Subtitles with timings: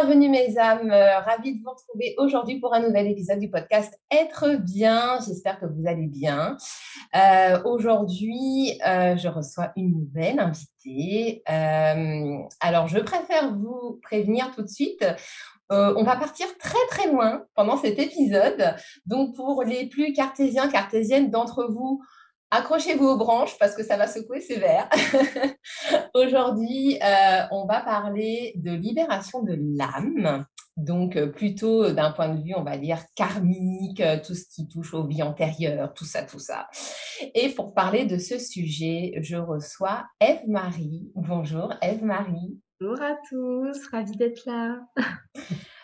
[0.00, 3.98] bienvenue mes âmes, euh, ravie de vous retrouver aujourd'hui pour un nouvel épisode du podcast
[4.12, 5.18] Être bien.
[5.26, 6.56] J'espère que vous allez bien.
[7.16, 11.42] Euh, aujourd'hui, euh, je reçois une nouvelle invitée.
[12.60, 15.04] alors, je préfère vous prévenir tout de suite.
[15.68, 18.76] on va partir très très loin pendant cet épisode.
[19.04, 22.00] Donc, pour les plus cartésiens, cartésiennes d'entre vous,
[22.50, 24.88] Accrochez-vous aux branches parce que ça va secouer sévère.
[26.14, 30.46] Aujourd'hui, euh, on va parler de libération de l'âme.
[30.78, 34.68] Donc, euh, plutôt d'un point de vue, on va dire, karmique, euh, tout ce qui
[34.68, 36.68] touche aux vies antérieures, tout ça, tout ça.
[37.34, 41.10] Et pour parler de ce sujet, je reçois Eve-Marie.
[41.16, 42.60] Bonjour, Eve-Marie.
[42.80, 44.78] Bonjour à tous, ravie d'être là.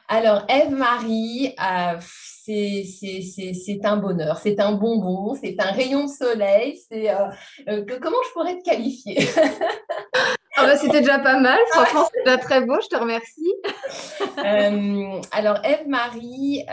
[0.09, 1.99] Alors, Eve-Marie, euh,
[2.45, 6.79] c'est un bonheur, c'est un bonbon, c'est un rayon de soleil.
[6.89, 7.29] C'est euh,
[7.69, 9.19] euh, comment je pourrais te qualifier?
[10.57, 13.53] Ah bah, C'était déjà pas mal, franchement, c'est déjà très beau, je te remercie.
[15.33, 16.65] alors, Eve-Marie,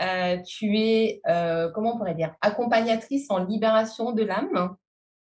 [0.46, 1.20] tu es,
[1.74, 4.76] comment on pourrait dire, accompagnatrice en libération de l'âme?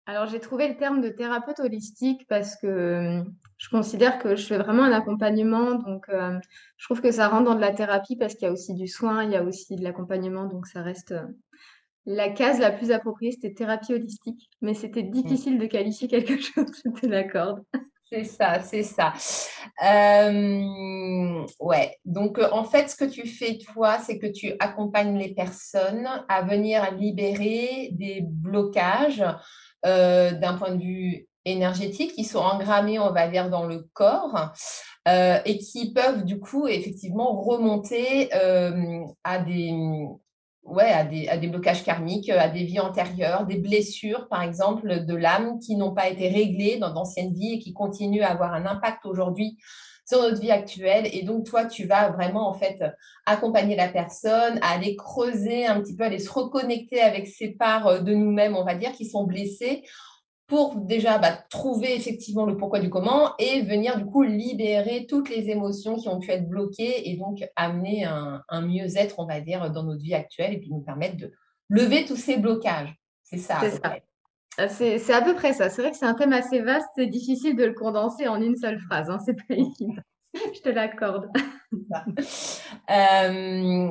[0.06, 3.24] Alors, j'ai trouvé le terme de thérapeute holistique parce que
[3.64, 5.76] je considère que je fais vraiment un accompagnement.
[5.76, 8.74] Donc, je trouve que ça rentre dans de la thérapie parce qu'il y a aussi
[8.74, 10.44] du soin, il y a aussi de l'accompagnement.
[10.44, 11.14] Donc, ça reste
[12.04, 14.50] la case la plus appropriée, c'était thérapie holistique.
[14.60, 15.10] Mais c'était mmh.
[15.12, 17.62] difficile de qualifier quelque chose, je te l'accorde.
[18.12, 19.14] C'est ça, c'est ça.
[21.58, 21.96] ouais.
[22.04, 26.42] Donc, en fait, ce que tu fais, toi, c'est que tu accompagnes les personnes à
[26.42, 29.24] venir libérer des blocages
[29.86, 34.52] euh, d'un point de vue énergétique qui sont engrammés, on va dire, dans le corps
[35.08, 39.72] euh, et qui peuvent du coup effectivement remonter euh, à des
[40.64, 45.04] ouais, à des, à des blocages karmiques, à des vies antérieures, des blessures, par exemple,
[45.04, 48.54] de l'âme qui n'ont pas été réglées dans d'anciennes vies et qui continuent à avoir
[48.54, 49.58] un impact aujourd'hui
[50.06, 51.08] sur notre vie actuelle.
[51.12, 52.82] Et donc, toi, tu vas vraiment, en fait,
[53.26, 57.98] accompagner la personne aller creuser un petit peu, aller se reconnecter avec ces parts euh,
[58.00, 59.82] de nous-mêmes, on va dire, qui sont blessées
[60.46, 65.30] pour déjà bah, trouver effectivement le pourquoi du comment et venir du coup libérer toutes
[65.30, 69.70] les émotions qui ont pu être bloquées et donc amener un, mieux-être, on va dire,
[69.70, 71.32] dans notre vie actuelle et puis nous permettre de
[71.70, 72.94] lever tous ces blocages.
[73.22, 73.60] C'est ça.
[74.56, 75.68] Ah, c'est à peu près ça.
[75.68, 78.56] C'est vrai que c'est un thème assez vaste, c'est difficile de le condenser en une
[78.56, 79.10] seule phrase.
[79.10, 79.18] Hein.
[79.24, 80.02] C'est pas évident.
[80.54, 81.30] Je te l'accorde.
[82.90, 83.88] Euh,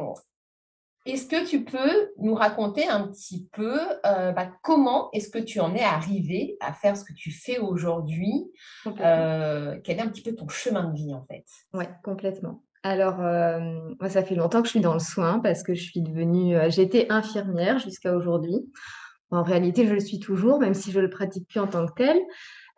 [1.05, 5.59] est-ce que tu peux nous raconter un petit peu euh, bah, comment est-ce que tu
[5.59, 8.45] en es arrivé à faire ce que tu fais aujourd'hui
[8.87, 11.45] euh, Quel est un petit peu ton chemin de vie en fait?
[11.73, 12.63] Oui, complètement.
[12.85, 16.01] Alors, moi, ça fait longtemps que je suis dans le soin parce que je suis
[16.01, 18.59] devenue, j'étais infirmière jusqu'à aujourd'hui.
[19.33, 21.93] En réalité, je le suis toujours, même si je le pratique plus en tant que
[21.95, 22.17] tel.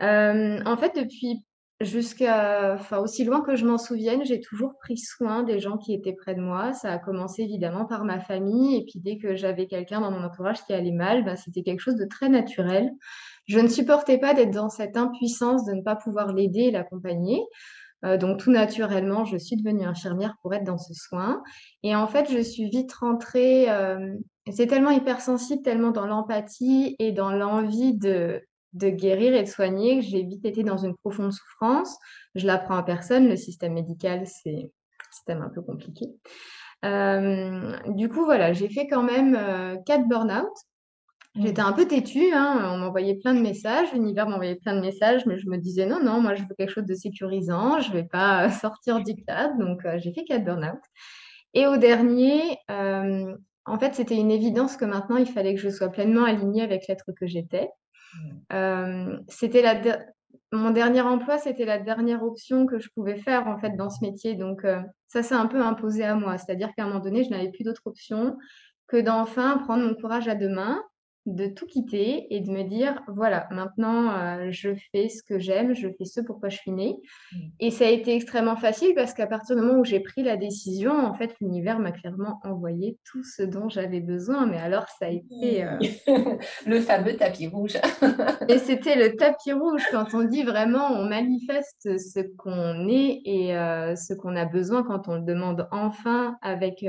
[0.02, 1.46] Euh, en fait, depuis
[1.82, 5.94] jusqu'à, enfin, aussi loin que je m'en souvienne, j'ai toujours pris soin des gens qui
[5.94, 6.74] étaient près de moi.
[6.74, 10.24] Ça a commencé évidemment par ma famille, et puis dès que j'avais quelqu'un dans mon
[10.24, 12.92] entourage qui allait mal, ben, c'était quelque chose de très naturel.
[13.48, 17.44] Je ne supportais pas d'être dans cette impuissance de ne pas pouvoir l'aider et l'accompagner.
[18.06, 21.42] Euh, donc tout naturellement, je suis devenue infirmière pour être dans ce soin.
[21.84, 23.70] Et en fait, je suis vite rentrée.
[23.70, 24.16] Euh,
[24.52, 28.42] c'est tellement hypersensible, tellement dans l'empathie et dans l'envie de,
[28.76, 31.98] de guérir et de soigner j'ai vite été dans une profonde souffrance.
[32.36, 33.28] Je l'apprends à personne.
[33.28, 36.08] Le système médical, c'est un système un peu compliqué.
[36.84, 39.38] Euh, du coup, voilà, j'ai fait quand même
[39.86, 40.54] quatre burn-out.
[41.38, 45.26] J'étais un peu têtue, hein, on m'envoyait plein de messages, l'univers m'envoyait plein de messages,
[45.26, 47.96] mais je me disais non, non, moi je veux quelque chose de sécurisant, je ne
[47.96, 50.80] vais pas sortir du cadre, donc euh, j'ai fait quatre burn-out.
[51.54, 53.36] Et au dernier, euh,
[53.66, 56.88] en fait, c'était une évidence que maintenant il fallait que je sois pleinement alignée avec
[56.88, 57.70] l'être que j'étais.
[58.54, 59.64] Euh, c'était
[60.52, 64.04] mon dernier emploi, c'était la dernière option que je pouvais faire en fait dans ce
[64.04, 64.66] métier, donc
[65.08, 67.64] ça s'est un peu imposé à moi, c'est-à-dire qu'à un moment donné, je n'avais plus
[67.64, 68.38] d'autre option
[68.88, 70.82] que d'enfin prendre mon courage à deux mains
[71.26, 75.74] de tout quitter et de me dire, voilà, maintenant, euh, je fais ce que j'aime,
[75.74, 76.98] je fais ce pourquoi je suis née.
[77.32, 77.38] Mmh.
[77.60, 80.38] Et ça a été extrêmement facile parce qu'à partir du moment où j'ai pris la
[80.38, 84.46] décision, en fait, l'univers m'a clairement envoyé tout ce dont j'avais besoin.
[84.46, 85.64] Mais alors, ça a été...
[85.64, 85.78] Euh,
[86.68, 87.78] le fameux tapis rouge.
[88.50, 93.56] et c'était le tapis rouge quand on dit vraiment, on manifeste ce qu'on est et
[93.56, 96.86] euh, ce qu'on a besoin quand on le demande enfin avec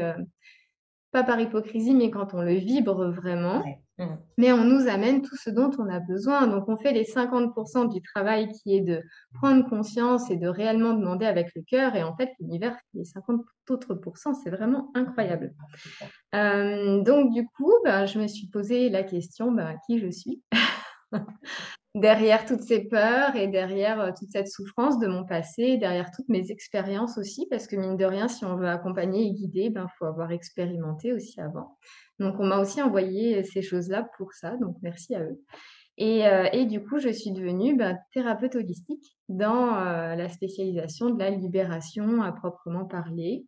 [1.13, 3.63] pas par hypocrisie, mais quand on le vibre vraiment.
[3.99, 4.05] Mmh.
[4.37, 6.47] Mais on nous amène tout ce dont on a besoin.
[6.47, 9.03] Donc, on fait les 50% du travail qui est de
[9.35, 11.95] prendre conscience et de réellement demander avec le cœur.
[11.97, 14.35] Et en fait, l'univers les 50 autres pourcents.
[14.35, 15.55] C'est vraiment incroyable.
[16.35, 20.43] Euh, donc, du coup, ben, je me suis posé la question ben, qui je suis?
[21.95, 26.29] derrière toutes ces peurs et derrière euh, toute cette souffrance de mon passé, derrière toutes
[26.29, 29.73] mes expériences aussi, parce que mine de rien, si on veut accompagner et guider, il
[29.73, 31.79] ben, faut avoir expérimenté aussi avant.
[32.19, 35.41] Donc, on m'a aussi envoyé ces choses-là pour ça, donc merci à eux.
[35.99, 41.11] Et, euh, et du coup, je suis devenue ben, thérapeute holistique dans euh, la spécialisation
[41.11, 43.47] de la libération à proprement parler,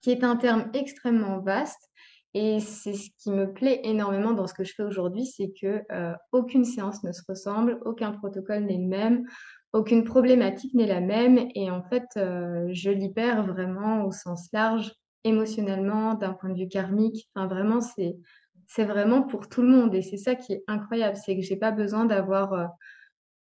[0.00, 1.90] qui est un terme extrêmement vaste
[2.38, 5.82] et c'est ce qui me plaît énormément dans ce que je fais aujourd'hui, c'est que
[5.90, 9.24] euh, aucune séance ne se ressemble, aucun protocole n'est le même,
[9.72, 11.48] aucune problématique n'est la même.
[11.54, 14.92] Et en fait, euh, je libère vraiment au sens large,
[15.24, 17.26] émotionnellement, d'un point de vue karmique.
[17.34, 19.94] Enfin, vraiment, c'est vraiment pour tout le monde.
[19.94, 22.66] Et c'est ça qui est incroyable, c'est que j'ai pas besoin d'avoir, euh,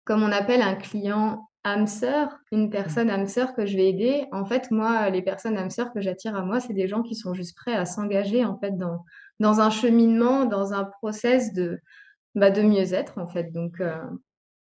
[0.05, 4.27] comme on appelle un client âme sœur, une personne âme sœur que je vais aider.
[4.31, 7.15] En fait, moi, les personnes âme sœur que j'attire à moi, c'est des gens qui
[7.15, 9.03] sont juste prêts à s'engager en fait dans,
[9.39, 11.79] dans un cheminement, dans un process de,
[12.35, 13.51] bah, de mieux-être en fait.
[13.51, 13.97] Donc, euh,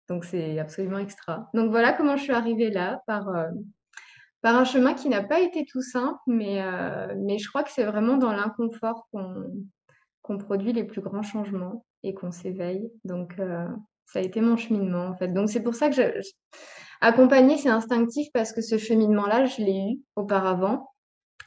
[0.08, 1.50] donc c'est absolument extra.
[1.54, 3.50] Donc voilà comment je suis arrivée là par, euh,
[4.40, 7.70] par un chemin qui n'a pas été tout simple, mais, euh, mais je crois que
[7.72, 9.50] c'est vraiment dans l'inconfort qu'on
[10.22, 12.92] qu'on produit les plus grands changements et qu'on s'éveille.
[13.04, 13.34] Donc
[14.06, 15.26] ça a été mon cheminement en fait.
[15.26, 16.02] Donc c'est pour ça que je
[17.04, 20.88] Accompagner, c'est instinctif parce que ce cheminement-là, je l'ai eu auparavant.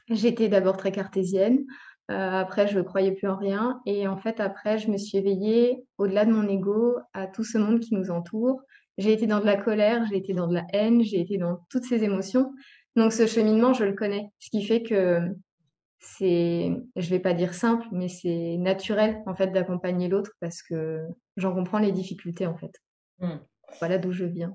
[0.09, 1.63] J'étais d'abord très cartésienne.
[2.11, 3.79] Euh, après, je ne croyais plus en rien.
[3.85, 7.57] Et en fait, après, je me suis éveillée au-delà de mon ego à tout ce
[7.57, 8.59] monde qui nous entoure.
[8.97, 11.65] J'ai été dans de la colère, j'ai été dans de la haine, j'ai été dans
[11.69, 12.53] toutes ces émotions.
[12.97, 14.27] Donc, ce cheminement, je le connais.
[14.39, 15.21] Ce qui fait que
[15.99, 20.99] c'est, je vais pas dire simple, mais c'est naturel, en fait, d'accompagner l'autre parce que
[21.37, 22.73] j'en comprends les difficultés, en fait.
[23.19, 23.37] Mmh.
[23.79, 24.53] Voilà d'où je viens.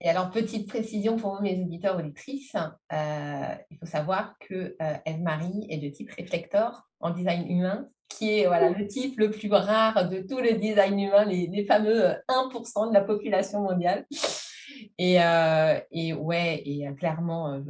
[0.00, 2.56] Et alors, petite précision pour vous, mes auditeurs auditrices,
[2.92, 8.40] euh, il faut savoir que euh, Eve-Marie est de type réflector en design humain, qui
[8.40, 12.14] est voilà, le type le plus rare de tout le design humain, les, les fameux
[12.28, 14.06] 1% euh, de la population mondiale.
[14.98, 17.60] Et, euh, et ouais, et euh, clairement, euh,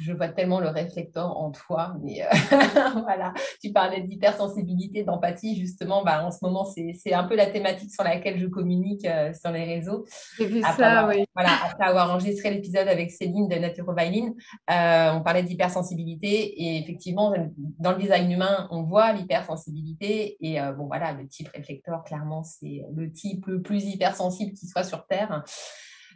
[0.00, 1.94] je vois tellement le réflecteur en toi.
[2.02, 2.22] Mais
[3.02, 3.32] voilà,
[3.62, 6.04] tu parlais d'hypersensibilité, d'empathie, justement.
[6.04, 9.06] Bah, en ce moment, c'est un peu la thématique sur laquelle je communique
[9.40, 10.04] sur les réseaux.
[10.38, 11.24] J'ai vu ça, oui.
[11.34, 16.62] Voilà, après avoir enregistré l'épisode avec Céline de Nature euh, on parlait d'hypersensibilité.
[16.62, 17.32] Et effectivement,
[17.78, 20.36] dans le design humain, on voit l'hypersensibilité.
[20.40, 24.84] Et bon, voilà, le type réflecteur, clairement, c'est le type le plus hypersensible qui soit
[24.84, 25.44] sur Terre.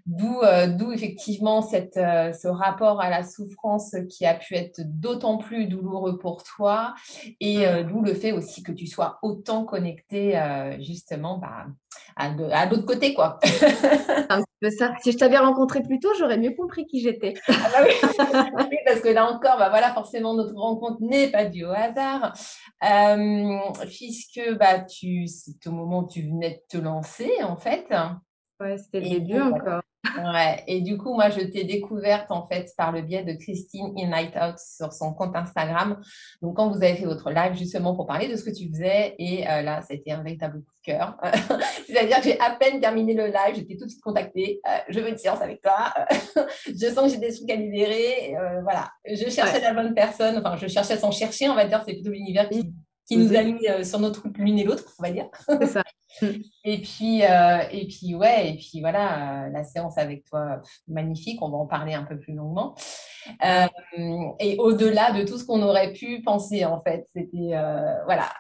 [0.09, 5.39] Euh, d'où effectivement cette, euh, ce rapport à la souffrance qui a pu être d'autant
[5.39, 6.95] plus douloureux pour toi
[7.41, 10.41] et euh, d'où le fait aussi que tu sois autant connecté
[10.81, 11.67] justement bah,
[12.17, 13.15] à, l'autre côté.
[13.15, 13.39] quoi.
[14.29, 14.95] Un peu ça.
[15.03, 17.35] Si je t'avais rencontré plus tôt, j'aurais mieux compris qui j'étais.
[17.49, 18.77] Ah bah oui.
[18.85, 22.33] parce que là encore, bah voilà, forcément, notre rencontre n'est pas due au hasard.
[23.87, 27.87] puisque bah, tu, c'est au moment où tu venais de te lancer, en fait.
[28.61, 29.83] Ouais, c'était le début encore.
[30.05, 30.63] Ouais.
[30.67, 34.07] Et du coup, moi, je t'ai découverte en fait par le biais de Christine in
[34.07, 36.01] Night Out sur son compte Instagram.
[36.41, 39.15] Donc, quand vous avez fait votre live justement pour parler de ce que tu faisais,
[39.19, 41.17] et euh, là, ça a été un véritable coup de cœur.
[41.87, 44.61] C'est-à-dire que j'ai à peine terminé le live, j'étais tout de suite contactée.
[44.67, 45.93] Euh, je veux une séance avec toi.
[46.67, 48.37] je sens que j'ai des trucs à libérer.
[48.37, 48.91] Euh, voilà.
[49.05, 50.39] Je cherchais la bonne personne.
[50.39, 51.83] Enfin, je cherchais sans chercher, on va dire.
[51.87, 52.73] C'est plutôt l'univers qui,
[53.07, 55.29] qui nous a mis sur notre route l'une et l'autre, on va dire.
[55.47, 55.83] C'est ça.
[56.65, 61.41] et puis, euh, et puis, ouais, et puis voilà, euh, la séance avec toi, magnifique,
[61.43, 62.75] on va en parler un peu plus longuement.
[63.45, 63.67] Euh,
[64.39, 67.55] et au-delà de tout ce qu'on aurait pu penser, en fait, c'était,
[68.05, 68.31] voilà.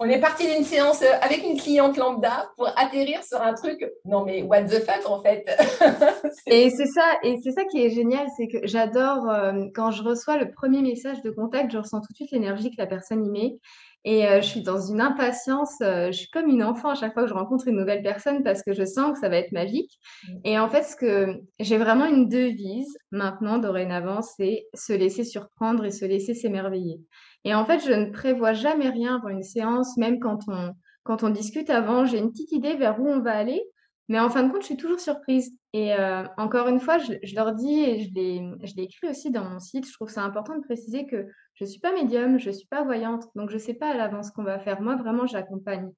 [0.00, 3.84] On est parti d'une séance avec une cliente lambda pour atterrir sur un truc.
[4.04, 5.44] Non mais what the fuck en fait?
[6.46, 9.26] et c'est ça, et c'est ça qui est génial, c'est que j'adore
[9.74, 12.78] quand je reçois le premier message de contact, je ressens tout de suite l'énergie que
[12.78, 13.58] la personne y met.
[14.06, 17.14] Et euh, je suis dans une impatience, euh, je suis comme une enfant à chaque
[17.14, 19.52] fois que je rencontre une nouvelle personne parce que je sens que ça va être
[19.52, 19.98] magique.
[20.28, 20.38] Mm.
[20.44, 25.86] Et en fait, ce que j'ai vraiment une devise maintenant, dorénavant, c'est se laisser surprendre
[25.86, 27.00] et se laisser s'émerveiller.
[27.44, 31.22] Et en fait, je ne prévois jamais rien pour une séance, même quand on, quand
[31.22, 33.62] on discute avant, j'ai une petite idée vers où on va aller.
[34.08, 35.56] Mais en fin de compte, je suis toujours surprise.
[35.72, 39.58] Et euh, encore une fois, je, leur dis, et je l'ai écrit aussi dans mon
[39.58, 42.54] site, je trouve ça important de préciser que je ne suis pas médium, je ne
[42.54, 44.80] suis pas voyante, donc je ne sais pas à l'avance ce qu'on va faire.
[44.82, 45.90] Moi, vraiment, j'accompagne.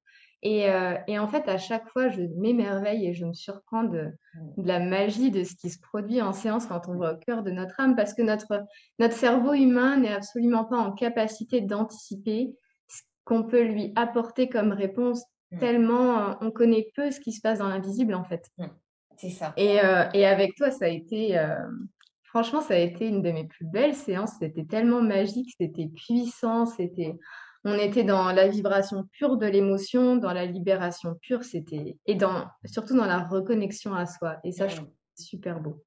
[0.47, 4.12] Et, euh, et, en fait, à chaque fois, je m'émerveille et je me surprends de,
[4.57, 7.43] de, la magie de ce qui se produit en séance quand on va au cœur
[7.43, 8.65] de notre âme, parce que notre,
[9.00, 12.55] notre cerveau humain n'est absolument pas en capacité d'anticiper
[12.87, 15.25] ce qu'on peut lui apporter comme réponse
[15.59, 18.49] tellement euh, on connaît peu ce qui se passe dans l'invisible en fait.
[19.17, 19.53] C'est ça.
[19.57, 21.45] Et, euh, et, avec toi, ça a été,
[22.23, 24.35] franchement, ça a été une de mes plus belles séances.
[24.38, 27.17] C'était tellement magique, c'était puissant, c'était,
[27.66, 32.46] on était dans la vibration pure de l'émotion, dans la libération pure, c'était, et dans,
[32.64, 34.38] surtout dans la reconnexion à soi.
[34.44, 35.82] Et ça, je trouve super beau.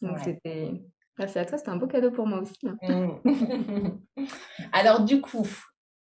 [0.00, 0.72] Donc c'était,
[1.18, 2.56] merci à toi, c'était un beau cadeau pour moi aussi.
[2.66, 3.20] Hein.
[4.72, 5.46] Alors du coup,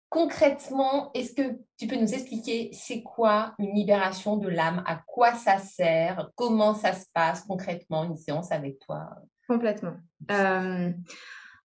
[0.09, 4.83] concrètement, est-ce que tu peux nous expliquer c'est quoi une libération de l'âme?
[4.85, 6.31] À quoi ça sert?
[6.35, 9.09] Comment ça se passe concrètement une séance avec toi?
[9.47, 9.95] Complètement.
[10.31, 10.91] Euh,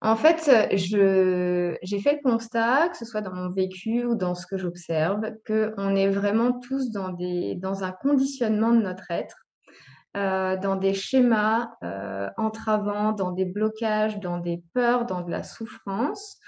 [0.03, 4.47] en fait, j'ai fait le constat, que ce soit dans mon vécu ou dans ce
[4.47, 7.15] que j'observe, qu'on est vraiment tous dans,
[7.85, 9.37] un conditionnement de notre être,
[10.17, 15.43] euh, dans des schémas euh, entravants, dans des blocages, dans des peurs, dans de la
[15.43, 16.39] souffrance.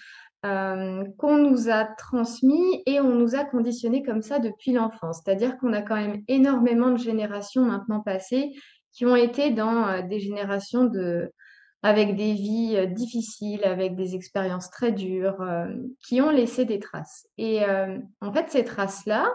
[0.44, 5.20] Euh, qu'on nous a transmis et on nous a conditionné comme ça depuis l'enfance.
[5.24, 8.50] C'est-à-dire qu'on a quand même énormément de générations maintenant passées
[8.90, 11.30] qui ont été dans euh, des générations de,
[11.82, 15.44] avec des vies euh, difficiles, avec des expériences très dures,
[16.06, 17.28] qui ont laissé des traces.
[17.38, 17.60] Et
[18.20, 19.28] en fait, ces traces-là,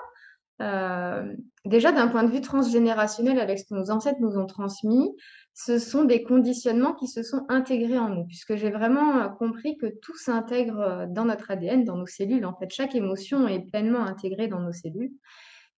[1.65, 5.11] déjà d'un point de vue transgénérationnel, avec ce que nos ancêtres nous ont transmis,
[5.59, 9.75] ce sont des conditionnements qui se sont intégrés en nous, puisque j'ai vraiment euh, compris
[9.77, 12.45] que tout s'intègre euh, dans notre ADN, dans nos cellules.
[12.45, 15.11] En fait, chaque émotion est pleinement intégrée dans nos cellules.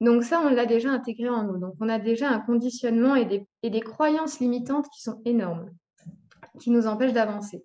[0.02, 1.58] Donc ça, on l'a déjà intégré en nous.
[1.58, 5.72] Donc on a déjà un conditionnement et des, et des croyances limitantes qui sont énormes,
[6.60, 7.63] qui nous empêchent d'avancer.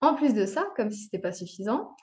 [0.00, 1.94] En plus de ça, comme si ce n'était pas suffisant,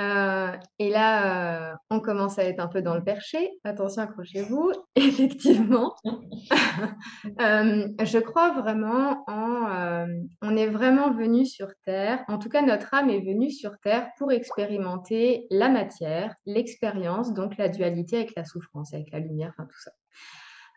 [0.00, 0.50] euh,
[0.80, 3.50] et là, euh, on commence à être un peu dans le perché.
[3.62, 4.72] Attention, accrochez-vous.
[4.96, 10.06] Effectivement, euh, je crois vraiment en...
[10.42, 14.08] on est vraiment venu sur Terre, en tout cas notre âme est venue sur Terre
[14.18, 19.66] pour expérimenter la matière, l'expérience, donc la dualité avec la souffrance, avec la lumière, enfin
[19.66, 19.92] tout ça.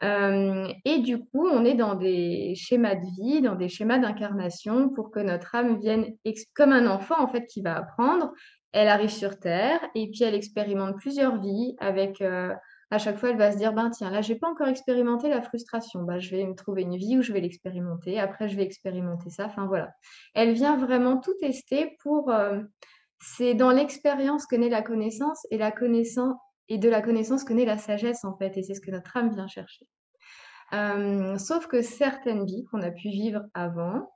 [0.01, 5.11] Et du coup, on est dans des schémas de vie, dans des schémas d'incarnation pour
[5.11, 6.15] que notre âme vienne
[6.53, 8.31] comme un enfant en fait qui va apprendre.
[8.73, 12.53] Elle arrive sur Terre et puis elle expérimente plusieurs vies avec, euh,
[12.91, 15.41] à chaque fois, elle va se dire, ben tiens, là, j'ai pas encore expérimenté la
[15.41, 18.63] frustration, ben, je vais me trouver une vie où je vais l'expérimenter, après, je vais
[18.63, 19.91] expérimenter ça, enfin voilà.
[20.35, 22.29] Elle vient vraiment tout tester pour...
[22.29, 22.61] Euh,
[23.19, 26.37] c'est dans l'expérience que naît la connaissance et la connaissance
[26.69, 29.15] et de la connaissance que naît la sagesse en fait, et c'est ce que notre
[29.17, 29.87] âme vient chercher.
[30.73, 34.11] Euh, sauf que certaines vies qu'on a pu vivre avant,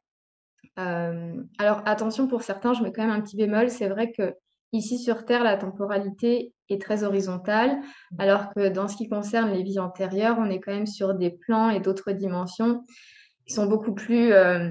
[0.77, 4.35] alors attention pour certains, je mets quand même un petit bémol, c'est vrai que
[4.73, 7.81] Ici sur Terre, la temporalité est très horizontale,
[8.17, 11.29] alors que dans ce qui concerne les vies antérieures, on est quand même sur des
[11.29, 12.81] plans et d'autres dimensions
[13.45, 14.69] qui sont beaucoup plus euh,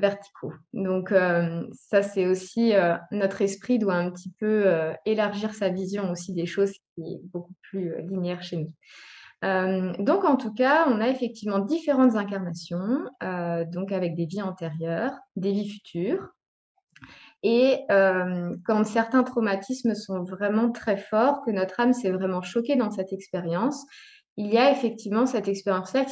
[0.00, 0.52] verticaux.
[0.72, 4.66] Donc euh, ça, c'est aussi euh, notre esprit doit un petit peu
[5.06, 8.72] élargir sa vision aussi des choses qui est beaucoup plus linéaire chez nous.
[10.04, 13.06] donc en tout cas, on a effectivement différentes incarnations,
[13.72, 16.28] donc avec des vies antérieures, des vies futures,
[17.42, 22.76] et euh, quand certains traumatismes sont vraiment très forts, que notre âme s'est vraiment choquée
[22.76, 23.86] dans cette expérience,
[24.36, 26.06] il y a effectivement cette expérience-là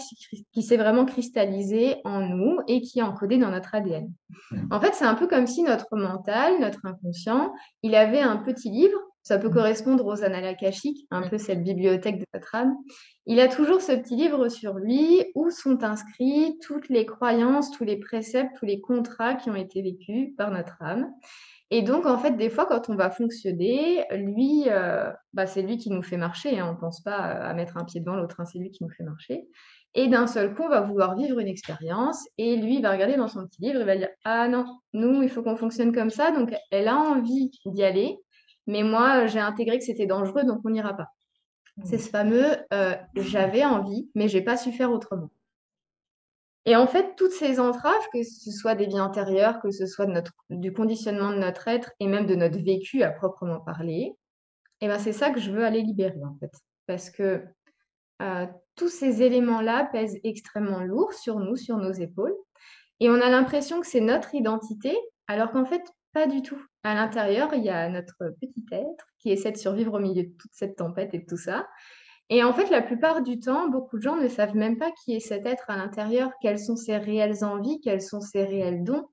[0.52, 4.12] qui, s'est vraiment cristallisée en nous et qui est encodée dans notre ADN.
[4.50, 4.56] Mmh.
[4.70, 8.70] En fait, c'est un peu comme si notre mental, notre inconscient, il avait un petit
[8.70, 8.98] livre
[9.28, 12.74] ça peut correspondre aux annales akashiques, un peu cette bibliothèque de notre âme.
[13.26, 17.84] Il a toujours ce petit livre sur lui où sont inscrits toutes les croyances, tous
[17.84, 21.12] les préceptes, tous les contrats qui ont été vécus par notre âme.
[21.70, 25.76] Et donc, en fait, des fois, quand on va fonctionner, lui, euh, bah, c'est lui
[25.76, 26.58] qui nous fait marcher.
[26.58, 26.68] Hein.
[26.70, 28.90] on ne pense pas à mettre un pied devant l'autre, hein, c'est lui qui nous
[28.90, 29.48] fait marcher.
[29.94, 32.26] Et d'un seul coup, on va vouloir vivre une expérience.
[32.38, 35.22] Et lui, il va regarder dans son petit livre, il va dire Ah non, nous,
[35.22, 36.30] il faut qu'on fonctionne comme ça.
[36.30, 38.18] Donc, elle a envie d'y aller.
[38.66, 41.08] Mais moi, j'ai intégré que c'était dangereux, donc on n'ira pas.
[41.84, 45.30] C'est ce fameux euh, j'avais envie, mais j'ai pas su faire autrement.
[46.68, 50.06] Et en fait, toutes ces entraves, que ce soit des vies intérieures, que ce soit
[50.50, 54.12] du conditionnement de notre être et même de notre vécu à proprement parler,
[54.82, 56.52] et ben c'est ça que je veux aller libérer en fait.
[56.86, 57.42] Parce que
[58.20, 58.46] euh,
[58.76, 62.36] tous ces éléments-là pèsent extrêmement lourd sur nous, sur nos épaules.
[63.00, 64.94] Et on a l'impression que c'est notre identité,
[65.26, 65.82] alors qu'en fait,
[66.12, 66.62] pas du tout.
[66.82, 70.36] À l'intérieur, il y a notre petit être qui essaie de survivre au milieu de
[70.38, 71.66] toute cette tempête et de tout ça.
[72.30, 75.14] Et en fait, la plupart du temps, beaucoup de gens ne savent même pas qui
[75.14, 79.08] est cet être à l'intérieur, quelles sont ses réelles envies, quels sont ses réels dons.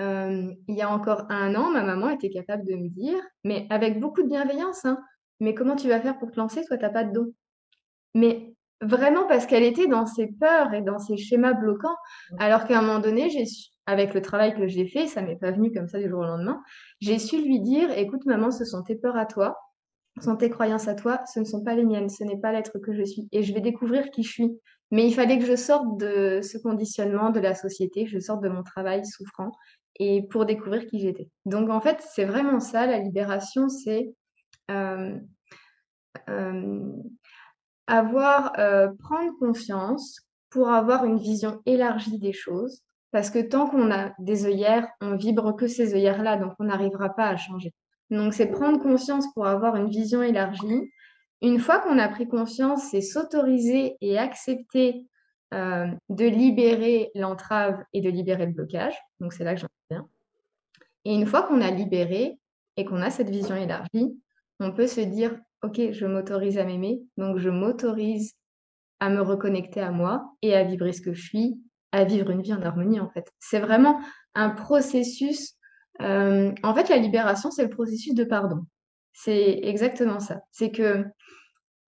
[0.00, 3.66] Euh, il y a encore un an, ma maman était capable de me dire, mais
[3.70, 4.98] avec beaucoup de bienveillance, hein,
[5.40, 7.32] mais comment tu vas faire pour te lancer, toi, tu n'as pas de dons
[8.14, 11.96] Mais vraiment parce qu'elle était dans ses peurs et dans ses schémas bloquants,
[12.38, 13.28] alors qu'à un moment donné,
[13.86, 16.24] avec le travail que j'ai fait, ça m'est pas venu comme ça du jour au
[16.24, 16.62] lendemain,
[17.00, 19.56] j'ai su lui dire, écoute maman, ce sont tes peurs à toi,
[20.20, 22.78] sont tes croyances à toi, ce ne sont pas les miennes, ce n'est pas l'être
[22.78, 24.60] que je suis, et je vais découvrir qui je suis.
[24.90, 28.48] Mais il fallait que je sorte de ce conditionnement de la société, je sorte de
[28.48, 29.52] mon travail souffrant,
[29.98, 31.28] et pour découvrir qui j'étais.
[31.44, 34.12] Donc en fait, c'est vraiment ça, la libération, c'est
[34.70, 35.18] euh,
[36.28, 36.92] euh,
[37.86, 42.82] avoir, euh, prendre conscience pour avoir une vision élargie des choses.
[43.10, 47.08] Parce que tant qu'on a des œillères, on vibre que ces œillères-là, donc on n'arrivera
[47.10, 47.72] pas à changer.
[48.10, 50.90] Donc c'est prendre conscience pour avoir une vision élargie.
[51.42, 55.06] Une fois qu'on a pris conscience, c'est s'autoriser et accepter
[55.54, 58.94] euh, de libérer l'entrave et de libérer le blocage.
[59.20, 60.08] Donc c'est là que j'en viens.
[61.04, 62.38] Et une fois qu'on a libéré
[62.76, 64.20] et qu'on a cette vision élargie,
[64.60, 68.34] on peut se dire, OK, je m'autorise à m'aimer, donc je m'autorise
[69.00, 71.60] à me reconnecter à moi et à vibrer ce que je suis,
[71.92, 73.32] à vivre une vie en harmonie en fait.
[73.38, 74.00] C'est vraiment
[74.34, 75.54] un processus.
[76.00, 78.60] Euh, en fait, la libération, c'est le processus de pardon.
[79.12, 80.40] C'est exactement ça.
[80.52, 81.04] C'est que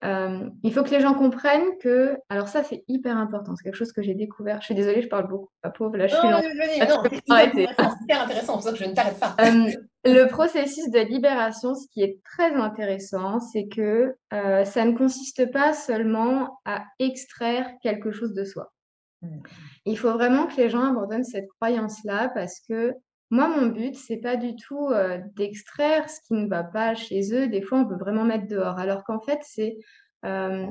[0.02, 3.76] euh, il faut que les gens comprennent que, alors ça c'est hyper important, c'est quelque
[3.76, 4.60] chose que j'ai découvert.
[4.60, 6.28] Je suis désolée, je parle beaucoup, pas pauvre, là je suis.
[6.28, 9.36] Non, c'est hyper intéressant, pour ça que je ne t'arrête pas.
[9.40, 9.70] Euh,
[10.04, 15.52] le processus de libération, ce qui est très intéressant, c'est que euh, ça ne consiste
[15.52, 18.72] pas seulement à extraire quelque chose de soi.
[19.20, 19.40] Hmm.
[19.84, 22.94] Il faut vraiment que les gens abandonnent cette croyance-là parce que
[23.30, 27.32] moi, mon but, c'est pas du tout euh, d'extraire ce qui ne va pas chez
[27.32, 27.46] eux.
[27.48, 28.78] Des fois, on peut vraiment mettre dehors.
[28.78, 29.78] Alors qu'en fait, c'est
[30.24, 30.66] euh,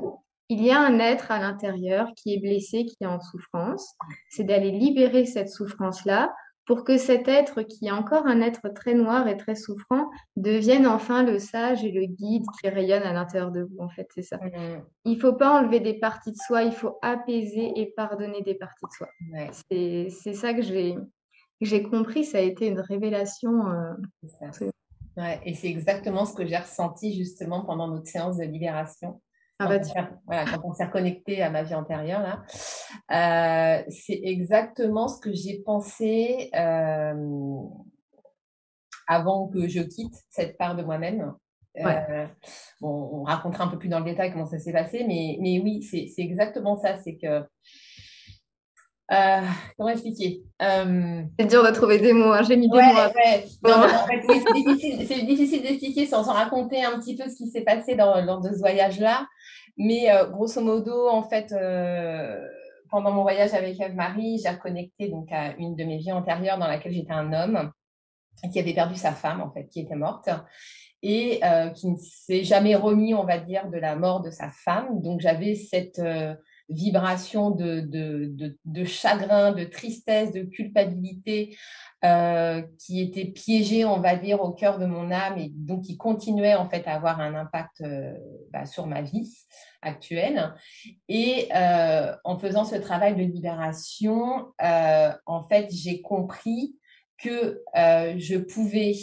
[0.50, 3.94] il y a un être à l'intérieur qui est blessé, qui est en souffrance.
[4.28, 6.34] C'est d'aller libérer cette souffrance-là
[6.66, 10.86] pour que cet être, qui est encore un être très noir et très souffrant, devienne
[10.86, 13.80] enfin le sage et le guide qui rayonne à l'intérieur de vous.
[13.80, 14.36] En fait, c'est ça.
[14.36, 14.82] Mmh.
[15.06, 18.86] Il faut pas enlever des parties de soi, il faut apaiser et pardonner des parties
[18.86, 19.08] de soi.
[20.12, 20.96] C'est ça que j'ai
[21.60, 23.70] j'ai compris, ça a été une révélation.
[23.70, 23.94] Euh,
[25.44, 29.20] et c'est exactement ce que j'ai ressenti justement pendant notre séance de libération.
[29.58, 32.42] Ah bah on, voilà, quand on s'est reconnecté à ma vie antérieure, là,
[33.12, 37.58] euh, c'est exactement ce que j'ai pensé euh,
[39.06, 41.34] avant que je quitte cette part de moi-même.
[42.80, 45.60] bon, on racontera un peu plus dans le détail comment ça s'est passé, mais, mais
[45.60, 46.96] oui, c'est exactement ça.
[46.96, 47.44] C'est que
[49.12, 49.40] euh,
[49.76, 50.42] comment expliquer?
[50.62, 51.22] Euh...
[51.38, 52.42] C'est dur de trouver des mots, hein.
[52.46, 52.82] j'ai mis des mots.
[52.82, 53.72] Ouais.
[53.72, 54.22] en fait,
[55.08, 58.58] c'est difficile, d'expliquer sans, raconter un petit peu ce qui s'est passé dans, dans ce
[58.58, 59.26] voyage-là.
[59.76, 61.54] Mais euh, grosso modo, en fait,
[62.90, 66.68] pendant mon voyage avec Eve-Marie, j'ai reconnecté donc, à une de mes vies antérieures dans
[66.68, 67.72] laquelle j'étais un homme
[68.52, 70.28] qui avait perdu sa femme, en fait, qui était morte
[71.02, 71.40] et
[71.74, 75.00] qui ne s'est jamais remis, on va dire, de la mort de sa femme.
[75.02, 76.00] Donc j'avais cette
[76.70, 81.56] vibration de, de, de, chagrin, de tristesse, de culpabilité
[82.04, 85.96] euh, qui était piégée, on va dire, au cœur de mon âme et donc qui
[85.96, 88.14] continuait en fait à avoir un impact euh,
[88.52, 89.36] bah, sur ma vie
[89.82, 90.54] actuelle.
[91.08, 96.76] Et euh, en faisant ce travail de libération, en fait, j'ai compris
[97.18, 98.94] que je pouvais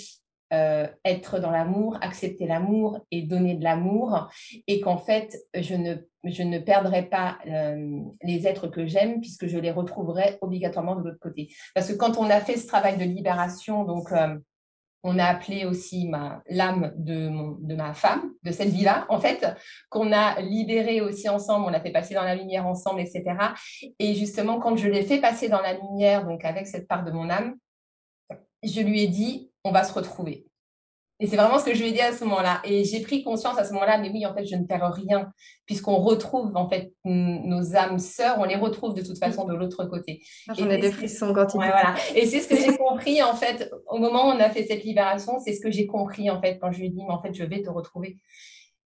[0.53, 4.29] euh, être dans l'amour, accepter l'amour et donner de l'amour,
[4.67, 9.47] et qu'en fait, je ne, je ne perdrai pas euh, les êtres que j'aime, puisque
[9.47, 11.49] je les retrouverai obligatoirement de l'autre côté.
[11.75, 14.37] Parce que quand on a fait ce travail de libération, donc euh,
[15.03, 16.09] on a appelé aussi
[16.49, 17.29] l'âme de,
[17.65, 19.45] de ma femme, de cette vie-là, en fait,
[19.89, 23.23] qu'on a libéré aussi ensemble, on l'a fait passer dans la lumière ensemble, etc.
[23.99, 27.11] Et justement, quand je l'ai fait passer dans la lumière, donc avec cette part de
[27.11, 27.55] mon âme,
[28.63, 30.47] je lui ai dit, on va se retrouver.
[31.19, 32.61] Et c'est vraiment ce que je lui ai dit à ce moment-là.
[32.63, 35.31] Et j'ai pris conscience à ce moment-là, mais oui, en fait, je ne perds rien,
[35.65, 39.85] puisqu'on retrouve en fait nos âmes sœurs, on les retrouve de toute façon de l'autre
[39.85, 40.21] côté.
[40.47, 41.95] Ah, j'en ai des frissons quand tu voilà.
[42.13, 44.83] Et c'est ce que j'ai compris en fait au moment où on a fait cette
[44.83, 47.19] libération, c'est ce que j'ai compris en fait quand je lui ai dit, mais en
[47.19, 48.17] fait, je vais te retrouver.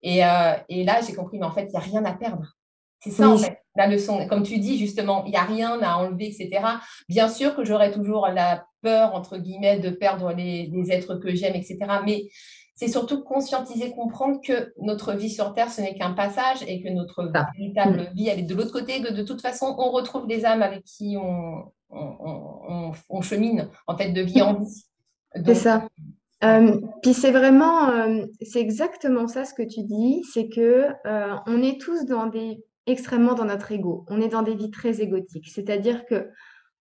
[0.03, 2.57] Et, euh, et là, j'ai compris, mais en fait, il n'y a rien à perdre.
[3.03, 4.27] C'est ça, en fait, la leçon.
[4.29, 6.61] Comme tu dis, justement, il n'y a rien à enlever, etc.
[7.09, 11.55] Bien sûr que j'aurai toujours la peur, entre guillemets, de perdre les, êtres que j'aime,
[11.55, 11.79] etc.
[12.05, 12.29] Mais
[12.75, 16.89] c'est surtout conscientiser, comprendre que notre vie sur Terre, ce n'est qu'un passage et que
[16.91, 17.47] notre Ah.
[17.57, 18.15] véritable Mm.
[18.15, 20.85] vie, elle est de l'autre côté, que de toute façon, on retrouve des âmes avec
[20.85, 22.17] qui on, on-
[22.69, 24.85] on- on chemine, en fait, de vie en vie.
[25.45, 25.87] C'est ça.
[26.43, 31.35] Euh, puis c'est vraiment, euh, c'est exactement ça ce que tu dis, c'est que euh,
[31.47, 34.05] on est tous dans des extrêmement dans notre ego.
[34.09, 35.49] On est dans des vies très égotiques.
[35.51, 36.29] C'est-à-dire que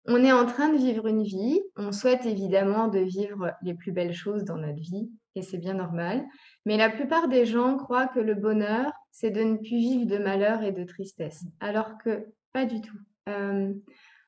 [0.06, 1.62] on est en train de vivre une vie.
[1.78, 5.74] On souhaite évidemment de vivre les plus belles choses dans notre vie, et c'est bien
[5.74, 6.26] normal.
[6.66, 10.18] Mais la plupart des gens croient que le bonheur, c'est de ne plus vivre de
[10.18, 12.98] malheur et de tristesse, alors que pas du tout.
[13.30, 13.74] Euh,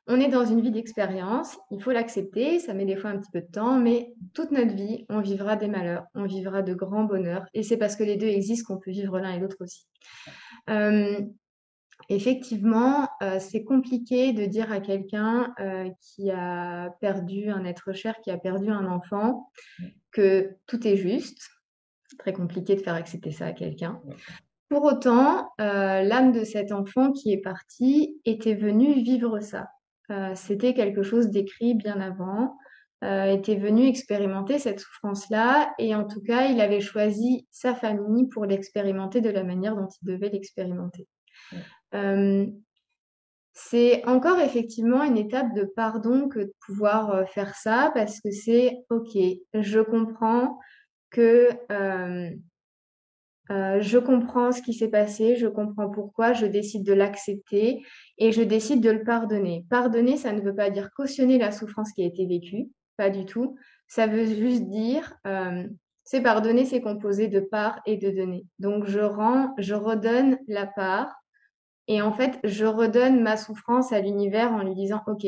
[0.08, 3.32] on est dans une vie d'expérience, il faut l'accepter, ça met des fois un petit
[3.32, 7.06] peu de temps, mais toute notre vie, on vivra des malheurs, on vivra de grands
[7.06, 9.88] bonheurs, et c'est parce que les deux existent qu'on peut vivre l'un et l'autre aussi.
[10.70, 11.22] Euh,
[12.10, 18.20] effectivement, euh, c'est compliqué de dire à quelqu'un euh, qui a perdu un être cher,
[18.22, 19.50] qui a perdu un enfant,
[20.12, 21.50] que tout est juste.
[22.08, 24.02] C'est très compliqué de faire accepter ça à quelqu'un.
[24.70, 29.70] Pour autant, euh, l'âme de cet enfant qui est parti était venue vivre ça.
[30.36, 32.56] C'était quelque chose d'écrit bien avant,
[33.02, 38.46] était venu expérimenter cette souffrance-là, et en tout cas, il avait choisi sa famille pour
[38.46, 41.08] l'expérimenter de la manière dont il devait l'expérimenter.
[41.96, 42.46] Euh,
[43.54, 48.32] c'est encore effectivement une étape de pardon que de pouvoir euh, faire ça, parce que
[48.32, 49.18] c'est, ok,
[49.54, 50.60] je comprends
[51.10, 51.50] que...
[51.72, 52.30] euh,
[53.48, 57.86] je comprends ce qui s'est passé, je comprends pourquoi, je décide de l'accepter
[58.18, 59.66] et je décide de le pardonner.
[59.70, 63.24] Pardonner, ça ne veut pas dire cautionner la souffrance qui a été vécue, pas du
[63.26, 63.56] tout.
[63.88, 65.16] Ça veut juste dire,
[66.04, 68.48] c'est pardonner, c'est composé de part et de donner.
[68.58, 71.16] Donc je rends, je redonne la part
[71.88, 75.28] et en fait, je redonne ma souffrance à l'univers en lui disant, OK,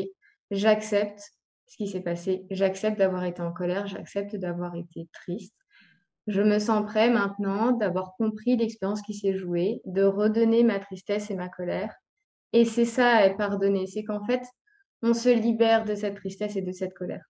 [0.50, 1.32] j'accepte
[1.66, 5.54] ce qui s'est passé, j'accepte d'avoir été en colère, j'accepte d'avoir été triste.
[6.26, 11.30] Je me sens prêt maintenant d'avoir compris l'expérience qui s'est jouée, de redonner ma tristesse
[11.30, 11.94] et ma colère.
[12.52, 13.86] Et c'est ça, euh, pardonner.
[13.86, 14.42] C'est qu'en fait,
[15.02, 17.24] on se libère de cette tristesse et de cette colère.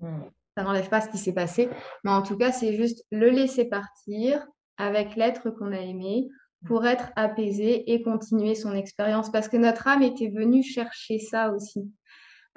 [0.00, 0.24] mm,
[0.56, 1.68] Ça n'enlève pas ce qui s'est passé,
[2.04, 4.46] mais en tout cas, c'est juste le laisser partir
[4.78, 6.28] avec l'être qu'on a aimé
[6.64, 9.30] pour être apaisé et continuer son expérience.
[9.30, 11.90] Parce que notre âme était venue chercher ça aussi.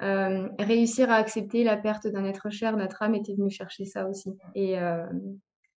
[0.02, 4.08] Euh, réussir à accepter la perte d'un être cher, notre âme était venue chercher ça
[4.08, 4.30] aussi.
[4.54, 5.06] Et euh,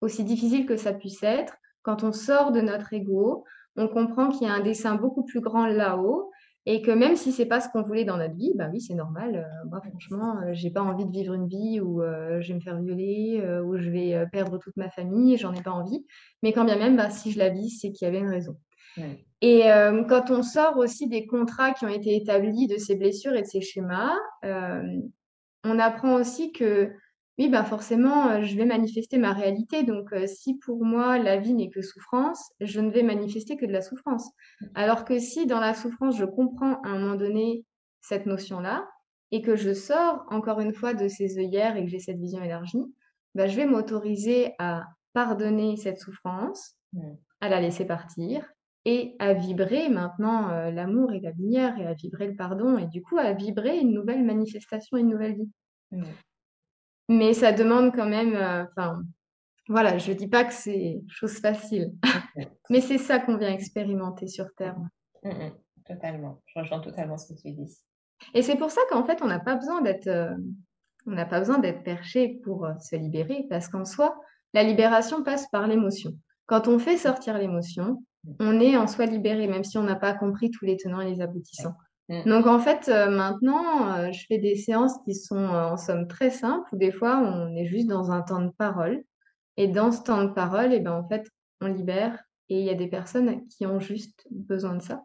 [0.00, 3.44] aussi difficile que ça puisse être, quand on sort de notre ego,
[3.76, 6.30] on comprend qu'il y a un dessin beaucoup plus grand là-haut
[6.66, 8.94] et que même si c'est pas ce qu'on voulait dans notre vie, bah oui, c'est
[8.94, 9.37] normal.
[9.37, 12.55] Euh, moi, franchement, euh, j'ai pas envie de vivre une vie où euh, je vais
[12.55, 16.05] me faire violer, euh, où je vais perdre toute ma famille, j'en ai pas envie.
[16.42, 18.57] Mais quand bien même, bah, si je la vis, c'est qu'il y avait une raison.
[18.99, 19.25] Ouais.
[19.42, 19.62] Et
[20.09, 23.46] quand on sort aussi des contrats qui ont été établis de ces blessures et de
[23.46, 26.92] ces schémas, on apprend aussi que
[27.40, 29.83] oui, bah forcément, euh, je vais manifester ma réalité.
[29.83, 33.66] Donc, euh, si pour moi, la vie n'est que souffrance, je ne vais manifester que
[33.66, 34.31] de la souffrance.
[34.74, 37.64] Alors que si dans la souffrance, je comprends à un moment donné
[38.03, 38.88] cette notion-là
[39.33, 42.42] et que je sors encore une fois de ces œillères et que j'ai cette vision
[42.42, 42.85] élargie,
[43.35, 47.12] bah, je vais m'autoriser à pardonner cette souffrance, Mm.
[47.40, 48.44] à la laisser partir
[48.85, 52.87] et à vibrer maintenant euh, l'amour et la lumière et à vibrer le pardon et
[52.87, 55.50] du coup à vibrer une nouvelle manifestation, une nouvelle vie.
[55.92, 56.03] mm.
[57.11, 59.03] Mais ça demande quand même, euh, enfin,
[59.68, 61.92] voilà, je dis pas que c'est chose facile,
[62.70, 64.77] mais c'est ça qu'on vient expérimenter sur Terre.
[65.25, 65.53] Mm, mm,
[65.85, 66.40] Totalement.
[66.46, 67.77] Je rejoins totalement ce que tu dis.
[68.33, 70.37] Et c'est pour ça qu'en fait, on n'a pas besoin d'être, euh,
[71.05, 74.16] on n'a pas besoin d'être perché pour euh, se libérer, parce qu'en soi,
[74.55, 76.12] la libération passe par l'émotion.
[76.46, 78.05] Quand on fait sortir l'émotion,
[78.38, 81.12] on est en soi libéré, même si on n'a pas compris tous les tenants et
[81.12, 81.75] les aboutissants.
[82.11, 82.29] Mm.
[82.29, 86.09] Donc en fait, euh, maintenant, euh, je fais des séances qui sont euh, en somme
[86.09, 89.03] très simples, où des fois, on est juste dans un temps de parole.
[89.57, 91.27] Et dans ce temps de parole, et ben, en fait,
[91.61, 92.18] on libère.
[92.49, 95.05] Et il y a des personnes qui ont juste besoin de ça.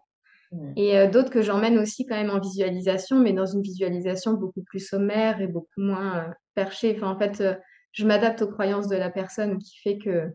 [0.52, 0.74] Mm.
[0.76, 4.80] Et d'autres que j'emmène aussi quand même en visualisation, mais dans une visualisation beaucoup plus
[4.80, 6.96] sommaire et beaucoup moins perchée.
[6.98, 7.44] Enfin, en fait,
[7.92, 10.32] je m'adapte aux croyances de la personne qui fait que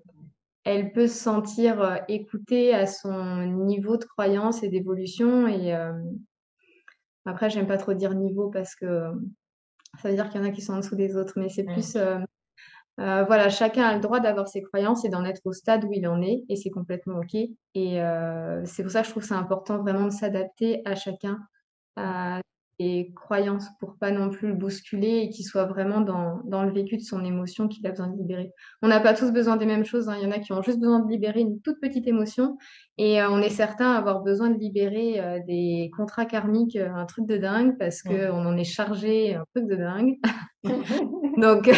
[0.64, 5.48] elle peut se sentir écoutée à son niveau de croyance et d'évolution.
[5.48, 5.74] Et
[7.24, 9.12] après, j'aime pas trop dire niveau parce que euh,
[10.00, 11.64] ça veut dire qu'il y en a qui sont en dessous des autres, mais c'est
[11.64, 12.18] plus euh,
[13.00, 15.92] euh, voilà, chacun a le droit d'avoir ses croyances et d'en être au stade où
[15.92, 17.34] il en est, et c'est complètement OK.
[17.34, 20.94] Et euh, c'est pour ça que je trouve que c'est important vraiment de s'adapter à
[20.94, 21.38] chacun,
[21.96, 22.40] à
[22.82, 26.72] et croyances pour pas non plus le bousculer et qu'il soit vraiment dans, dans, le
[26.72, 28.52] vécu de son émotion qu'il a besoin de libérer.
[28.80, 30.08] On n'a pas tous besoin des mêmes choses.
[30.08, 30.16] Hein.
[30.18, 32.56] Il y en a qui ont juste besoin de libérer une toute petite émotion
[32.96, 37.04] et euh, on est certain avoir besoin de libérer euh, des contrats karmiques, euh, un
[37.04, 40.16] truc de dingue parce qu'on en est chargé, un truc de dingue.
[41.36, 41.70] Donc,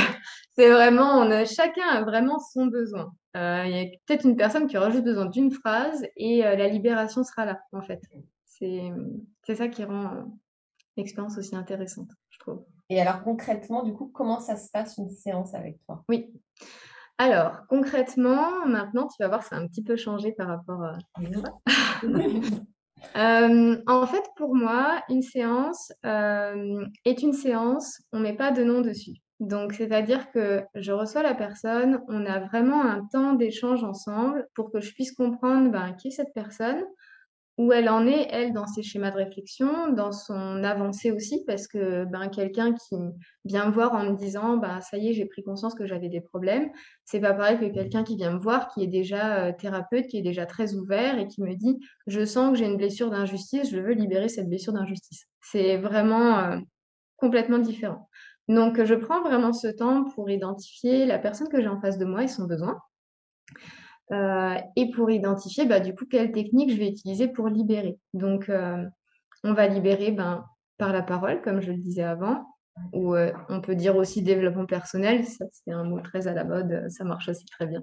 [0.56, 3.12] c'est vraiment, on a, chacun a vraiment son besoin.
[3.34, 7.24] Il y a peut-être une personne qui aura juste besoin d'une phrase et la libération
[7.24, 8.00] sera là, en fait.
[8.44, 10.26] C'est ça qui rend
[10.96, 12.64] l'expérience aussi intéressante, je trouve.
[12.88, 16.04] Et alors concrètement, du coup, comment ça se passe une séance avec toi?
[16.08, 16.32] Oui.
[17.18, 20.98] Alors, concrètement, maintenant, tu vas voir, ça a un petit peu changé par rapport à
[23.16, 28.50] euh, en fait, pour moi, une séance euh, est une séance, on ne met pas
[28.50, 29.14] de nom dessus.
[29.40, 34.70] Donc, c'est-à-dire que je reçois la personne, on a vraiment un temps d'échange ensemble pour
[34.70, 36.84] que je puisse comprendre ben, qui est cette personne,
[37.58, 41.66] où elle en est, elle, dans ses schémas de réflexion, dans son avancée aussi, parce
[41.68, 42.96] que ben, quelqu'un qui
[43.44, 46.08] vient me voir en me disant bah, ça y est, j'ai pris conscience que j'avais
[46.08, 46.70] des problèmes,
[47.04, 50.18] c'est pas pareil que quelqu'un qui vient me voir, qui est déjà euh, thérapeute, qui
[50.18, 53.70] est déjà très ouvert et qui me dit je sens que j'ai une blessure d'injustice,
[53.70, 55.26] je veux libérer cette blessure d'injustice.
[55.42, 56.58] C'est vraiment euh,
[57.16, 58.08] complètement différent.
[58.48, 62.04] Donc, je prends vraiment ce temps pour identifier la personne que j'ai en face de
[62.04, 62.78] moi et son besoin.
[64.12, 67.98] Euh, et pour identifier bah, du coup quelle technique je vais utiliser pour libérer.
[68.12, 68.84] Donc euh,
[69.42, 70.44] on va libérer ben,
[70.76, 72.44] par la parole, comme je le disais avant,
[72.92, 76.44] ou euh, on peut dire aussi développement personnel, ça c'est un mot très à la
[76.44, 77.82] mode, ça marche aussi très bien.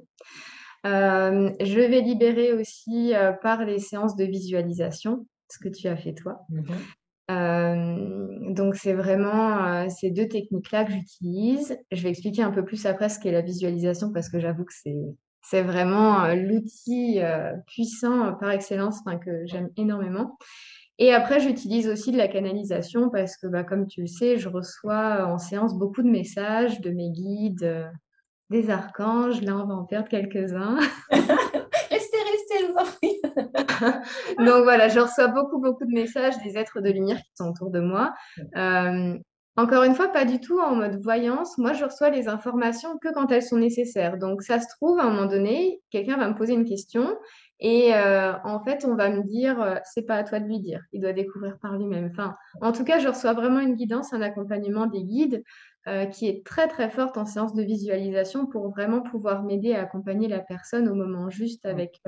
[0.83, 6.41] je vais libérer aussi par les séances de visualisation, ce que tu as fait toi.
[7.29, 8.53] Mm-hmm.
[8.53, 11.75] donc c'est vraiment ces deux techniques-là que j'utilise.
[11.91, 14.73] Je vais expliquer un peu plus après ce qu'est la visualisation parce que j'avoue que
[14.73, 14.95] c'est
[15.41, 20.37] c'est vraiment euh, l'outil euh, puissant par excellence que j'aime énormément.
[20.97, 24.49] Et après, j'utilise aussi de la canalisation parce que, bah, comme tu le sais, je
[24.49, 27.87] reçois en séance beaucoup de messages de mes guides, euh,
[28.49, 29.41] des archanges.
[29.41, 30.77] Là, on va en perdre quelques-uns.
[31.11, 33.21] restez, restez,
[34.39, 37.71] Donc voilà, je reçois beaucoup, beaucoup de messages des êtres de lumière qui sont autour
[37.71, 38.13] de moi.
[39.59, 41.57] Encore une fois, pas du tout en mode voyance.
[41.57, 44.17] Moi, je reçois les informations que quand elles sont nécessaires.
[44.17, 47.17] Donc, ça se trouve, à un moment donné, quelqu'un va me poser une question
[47.59, 50.61] et euh, en fait, on va me dire, euh, c'est pas à toi de lui
[50.61, 50.81] dire.
[50.93, 52.09] Il doit découvrir par lui-même.
[52.09, 55.43] Enfin, en tout cas, je reçois vraiment une guidance, un accompagnement des guides
[55.89, 59.81] euh, qui est très très forte en séance de visualisation pour vraiment pouvoir m'aider à
[59.81, 62.01] accompagner la personne au moment juste avec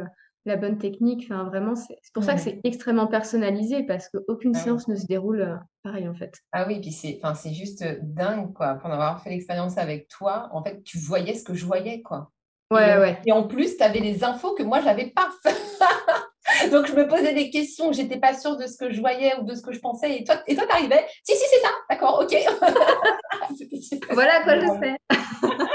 [0.46, 1.28] la bonne technique.
[1.30, 5.42] Enfin, vraiment, c'est pour ça que c'est extrêmement personnalisé parce qu'aucune séance ne se déroule
[5.42, 6.40] euh, pareil en fait.
[6.52, 8.76] Ah oui, puis c'est, enfin, c'est juste dingue quoi.
[8.76, 12.32] Pour avoir fait l'expérience avec toi, en fait, tu voyais ce que je voyais quoi.
[12.72, 13.22] Ouais, et, ouais.
[13.26, 15.30] Et en plus, tu avais des infos que moi, je n'avais pas.
[16.72, 19.44] Donc, je me posais des questions, j'étais pas sûre de ce que je voyais ou
[19.44, 20.18] de ce que je pensais.
[20.18, 22.34] Et toi, et toi, t'arrivais, si, si, c'est ça, d'accord, ok.
[24.12, 24.96] voilà quoi je sais.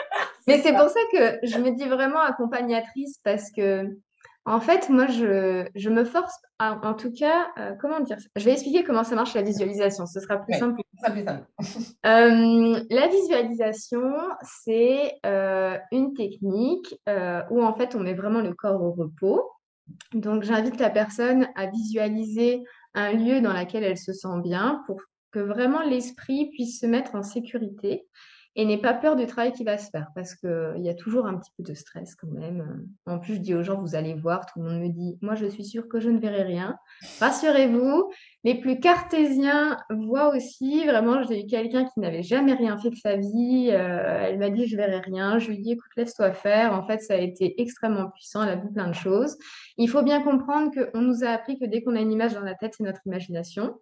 [0.46, 3.98] Mais c'est pour ça que je me dis vraiment accompagnatrice parce que
[4.48, 8.84] en fait, moi, je, me force, en tout cas, euh, comment dire Je vais expliquer
[8.84, 10.80] comment ça marche la visualisation, ce sera plus simple.
[12.06, 16.98] Euh, la visualisation, c'est euh, une technique
[17.50, 19.50] où en fait, on met vraiment le corps au repos.
[20.14, 22.62] Donc, j'invite la personne à visualiser
[22.94, 25.00] un lieu dans lequel elle se sent bien pour
[25.32, 28.06] que vraiment l'esprit puisse se mettre en sécurité
[28.58, 31.26] et n'aie pas peur du travail qui va se faire parce qu'il y a toujours
[31.26, 32.88] un petit peu de stress quand même.
[33.04, 35.34] En plus, je dis aux gens, vous allez voir, tout le monde me dit, moi
[35.34, 36.78] je suis sûre que je ne verrai rien.
[37.20, 38.10] Rassurez-vous,
[38.44, 40.86] les plus cartésiens voient aussi.
[40.86, 43.68] Vraiment, j'ai eu quelqu'un qui n'avait jamais rien fait de sa vie.
[43.72, 45.38] Euh, elle m'a dit, je verrai rien.
[45.38, 46.72] Je lui ai dit, écoute, laisse-toi faire.
[46.72, 48.42] En fait, ça a été extrêmement puissant.
[48.42, 49.36] Elle a vu plein de choses.
[49.76, 52.40] Il faut bien comprendre qu'on nous a appris que dès qu'on a une image dans
[52.40, 53.74] la tête, c'est notre imagination.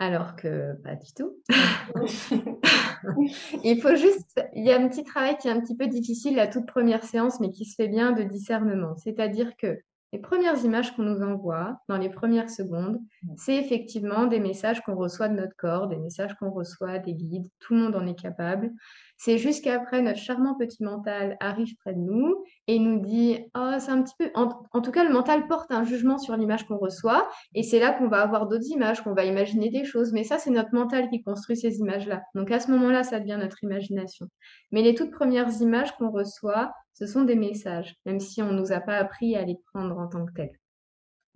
[0.00, 1.38] Alors que pas du tout.
[3.64, 6.36] il faut juste, il y a un petit travail qui est un petit peu difficile
[6.36, 8.96] la toute première séance, mais qui se fait bien de discernement.
[8.96, 9.78] C'est-à-dire que
[10.14, 13.00] les premières images qu'on nous envoie dans les premières secondes,
[13.36, 17.50] c'est effectivement des messages qu'on reçoit de notre corps, des messages qu'on reçoit des guides.
[17.58, 18.70] Tout le monde en est capable.
[19.16, 23.90] C'est jusqu'après notre charmant petit mental arrive près de nous et nous dit oh, c'est
[23.90, 24.30] un petit peu.
[24.34, 27.92] En, tout cas, le mental porte un jugement sur l'image qu'on reçoit et c'est là
[27.92, 30.12] qu'on va avoir d'autres images, qu'on va imaginer des choses.
[30.12, 32.22] Mais ça, c'est notre mental qui construit ces images-là.
[32.34, 34.26] Donc à ce moment-là, ça devient notre imagination.
[34.72, 38.58] Mais les toutes premières images qu'on reçoit, ce sont des messages, même si on ne
[38.58, 40.58] nous a pas appris à les prendre en tant que tels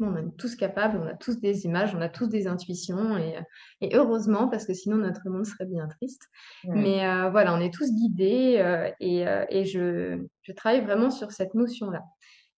[0.01, 3.39] on est tous capables, on a tous des images, on a tous des intuitions, et,
[3.81, 6.23] et heureusement, parce que sinon notre monde serait bien triste.
[6.65, 11.11] Mais euh, voilà, on est tous guidés, euh, et, euh, et je, je, travaille vraiment
[11.11, 12.03] sur cette notion-là.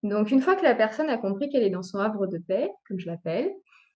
[0.02, 2.70] Donc, une fois que la personne a compris qu'elle est dans son havre de paix,
[2.88, 3.50] comme je l'appelle,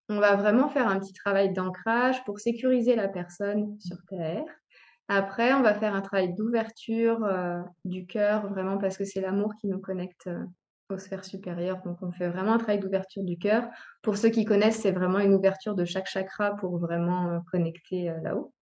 [0.08, 4.44] on va vraiment faire un petit travail d'ancrage pour sécuriser la personne sur Terre.
[5.08, 9.52] Après, on va faire un travail d'ouverture euh, du cœur, vraiment parce que c'est l'amour
[9.60, 10.44] qui nous connecte euh,
[10.90, 11.80] aux sphères supérieures.
[11.84, 13.68] Donc, on fait vraiment un travail d'ouverture du cœur.
[14.02, 18.12] Pour ceux qui connaissent, c'est vraiment une ouverture de chaque chakra pour vraiment euh, connecter
[18.22, 18.52] là-haut.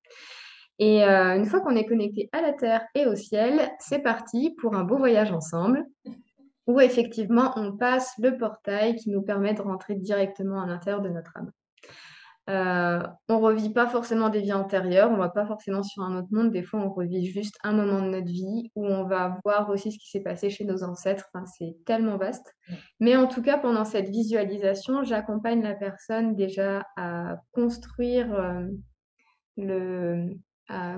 [0.78, 4.74] Et une fois qu'on est connecté à la Terre et au ciel, c'est parti pour
[4.74, 5.86] un beau voyage ensemble
[6.66, 11.08] où effectivement on passe le portail qui nous permet de rentrer directement à l'intérieur de
[11.08, 11.50] notre âme.
[12.50, 16.28] Euh, on revit pas forcément des vies antérieures, on va pas forcément sur un autre
[16.32, 16.50] monde.
[16.50, 19.92] Des fois, on revit juste un moment de notre vie où on va voir aussi
[19.92, 21.30] ce qui s'est passé chez nos ancêtres.
[21.56, 22.52] c'est tellement vaste.
[22.98, 28.66] Mais en tout cas, pendant cette visualisation, j'accompagne la personne déjà à construire euh,
[29.56, 30.30] le,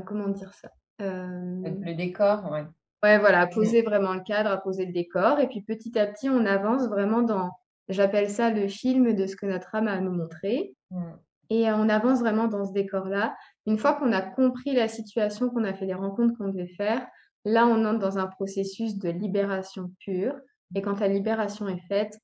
[0.07, 0.71] comment dire ça,
[1.03, 2.65] euh, le décor, ouais.
[3.03, 5.39] Ouais, voilà, à poser vraiment le cadre, à poser le décor.
[5.39, 7.51] Et puis petit à petit, on avance vraiment dans,
[7.91, 10.75] j'appelle ça le film de ce que notre âme a à nous montrer.
[10.91, 11.13] Mm.
[11.51, 13.37] Et on avance vraiment dans ce décor-là.
[13.67, 17.07] Une fois qu'on a compris la situation, qu'on a fait les rencontres qu'on devait faire,
[17.45, 20.35] là, on entre dans un processus de libération pure.
[20.75, 22.19] Et quand la libération est faite,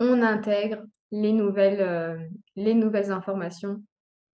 [0.00, 2.18] on intègre les nouvelles, euh,
[2.56, 3.82] les nouvelles informations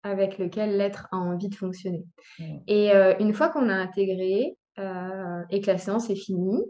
[0.03, 2.05] avec lesquelles l'être a envie de fonctionner.
[2.39, 2.59] Mm.
[2.67, 6.65] Et euh, une fois qu'on a intégré, euh, et que la séance est finie.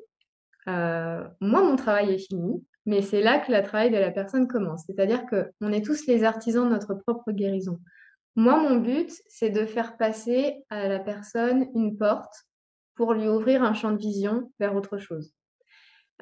[0.68, 4.48] Euh, moi, mon travail est fini, mais c'est là que le travail de la personne
[4.48, 4.84] commence.
[4.86, 7.78] C'est-à-dire qu'on est tous les artisans de notre propre guérison.
[8.34, 12.34] Moi, mon but, c'est de faire passer à la personne une porte
[12.94, 15.34] pour lui ouvrir un champ de vision vers autre chose.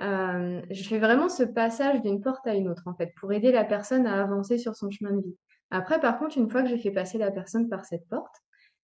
[0.00, 3.52] Euh, je fais vraiment ce passage d'une porte à une autre, en fait, pour aider
[3.52, 5.36] la personne à avancer sur son chemin de vie.
[5.70, 8.34] Après, par contre, une fois que j'ai fait passer la personne par cette porte,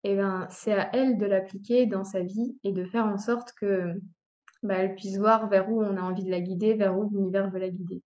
[0.04, 3.54] eh ben, c'est à elle de l'appliquer dans sa vie et de faire en sorte
[3.54, 3.94] que
[4.64, 7.50] bah, elle puisse voir vers où on a envie de la guider, vers où l'univers
[7.52, 8.02] veut la guider.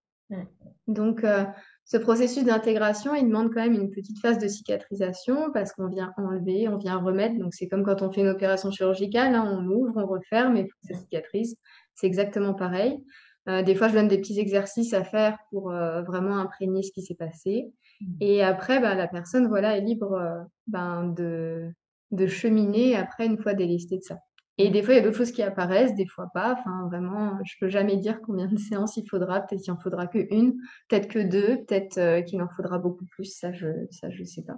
[0.88, 1.44] Donc, euh,
[1.86, 6.14] ce processus d'intégration, il demande quand même une petite phase de cicatrisation parce qu'on vient
[6.18, 7.38] enlever, on vient remettre.
[7.38, 10.68] Donc, c'est comme quand on fait une opération chirurgicale, hein, on ouvre, on referme et
[10.84, 11.56] ça cicatrise.
[11.96, 13.04] C'est exactement pareil.
[13.48, 16.92] Euh, des fois, je donne des petits exercices à faire pour euh, vraiment imprégner ce
[16.92, 17.72] qui s'est passé.
[18.02, 18.06] Mm.
[18.20, 21.72] Et après, bah, la personne voilà, est libre ben, de,
[22.12, 24.18] de cheminer après une fois délesté de ça.
[24.58, 24.74] Et mmh.
[24.74, 26.54] des fois, il y a d'autres choses qui apparaissent, des fois pas.
[26.54, 29.42] Enfin, vraiment, je peux jamais dire combien de séances il faudra.
[29.42, 30.56] Peut-être qu'il en faudra que une,
[30.88, 33.26] peut-être que deux, peut-être euh, qu'il en faudra beaucoup plus.
[33.26, 34.58] Ça, je, ça, je sais pas.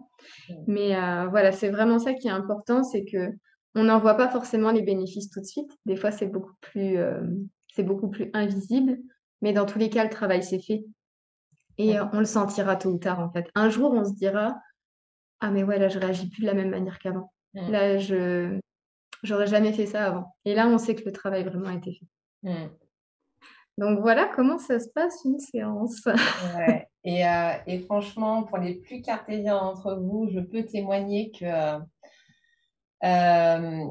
[0.68, 3.32] Mais euh, voilà, c'est vraiment ça qui est important, c'est que
[3.76, 5.72] on n'en voit pas forcément les bénéfices tout de suite.
[5.86, 7.22] Des fois, c'est beaucoup plus, euh,
[7.74, 8.98] c'est beaucoup plus invisible.
[9.42, 10.84] Mais dans tous les cas, le travail s'est fait.
[11.78, 13.46] Et on le sentira tôt ou tard, en fait.
[13.56, 14.58] Un jour, on se dira,
[15.40, 17.32] ah mais ouais, là, je réagis plus de la même manière qu'avant.
[17.54, 17.72] Mmh.
[17.72, 18.60] Là, je
[19.24, 20.36] j'aurais jamais fait ça avant.
[20.46, 22.06] Et là, on sait que le travail vraiment a été fait.
[22.44, 22.70] Mmh.
[23.80, 26.04] Donc voilà comment ça se passe une séance.
[27.06, 31.80] et, euh, et, franchement, pour les plus cartésiens d'entre vous, je peux témoigner que,
[33.06, 33.86] euh,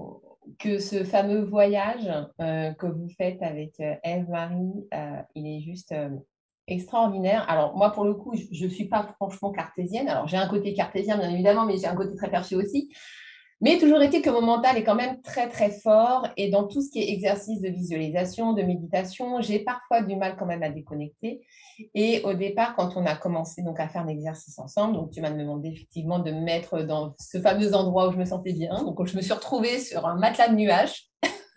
[0.58, 2.10] que ce fameux voyage
[2.40, 4.86] euh, que vous faites avec Eve-Marie,
[5.34, 5.94] il est juste
[6.66, 7.48] extraordinaire.
[7.48, 10.06] Alors, moi, pour le coup, je ne suis pas franchement cartésienne.
[10.06, 12.92] Alors, j'ai un côté cartésien, bien évidemment, mais j'ai un côté très perçu aussi.
[13.60, 16.80] Mais toujours été que mon mental est quand même très très fort et dans tout
[16.80, 20.70] ce qui est exercice de visualisation, de méditation, j'ai parfois du mal quand même à
[20.70, 21.40] déconnecter.
[21.94, 25.20] Et au départ, quand on a commencé donc à faire un exercice ensemble, donc tu
[25.20, 28.84] m'as demandé effectivement de me mettre dans ce fameux endroit où je me sentais bien.
[28.84, 31.08] Donc je me suis retrouvée sur un matelas de nuages.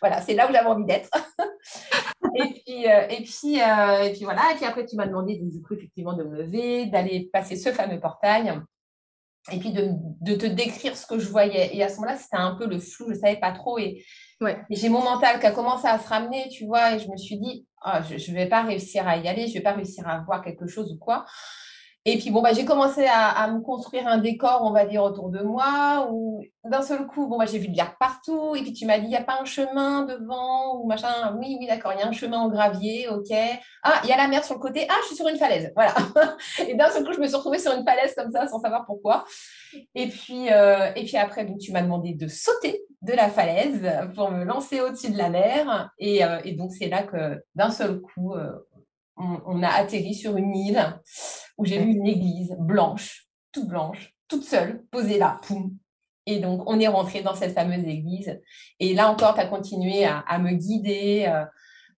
[0.00, 1.10] voilà, c'est là où j'avais envie d'être.
[2.34, 4.52] et puis, euh, et puis, euh, et puis voilà.
[4.52, 7.70] Et puis après, tu m'as demandé du coup effectivement de me lever, d'aller passer ce
[7.70, 8.60] fameux portail
[9.52, 11.76] et puis de, de, te décrire ce que je voyais.
[11.76, 13.78] Et à ce moment-là, c'était un peu le flou, je ne savais pas trop.
[13.78, 14.04] Et,
[14.40, 14.58] ouais.
[14.70, 17.38] j'ai mon mental qui a commencé à se ramener, tu vois, et je me suis
[17.38, 20.08] dit, oh, je ne vais pas réussir à y aller, je ne vais pas réussir
[20.08, 21.26] à voir quelque chose ou quoi.
[22.06, 25.30] Et puis, bon, bah, j'ai commencé à, me construire un décor, on va dire, autour
[25.30, 28.54] de moi, où d'un seul coup, bon, bah, j'ai vu de l'herbe partout.
[28.54, 31.34] Et puis, tu m'as dit, il n'y a pas un chemin devant ou machin.
[31.38, 33.34] Oui, oui, d'accord, il y a un chemin en gravier, ok.
[33.82, 34.86] Ah, il y a la mer sur le côté.
[34.90, 35.72] Ah, je suis sur une falaise.
[35.74, 35.94] Voilà.
[36.68, 38.84] et d'un seul coup, je me suis retrouvée sur une falaise comme ça, sans savoir
[38.84, 39.24] pourquoi.
[39.94, 43.80] Et puis, euh, et puis après, donc, tu m'as demandé de sauter de la falaise
[44.14, 45.90] pour me lancer au-dessus de la mer.
[45.98, 48.52] Et, euh, et donc, c'est là que d'un seul coup, euh,
[49.16, 51.00] on, a atterri sur une île
[51.58, 55.76] où j'ai vu une église blanche, toute blanche, toute seule, posée là, poum.
[56.26, 58.40] Et donc, on est rentré dans cette fameuse église.
[58.80, 61.26] Et là encore, tu as continué à, me guider.
[61.28, 61.44] Euh,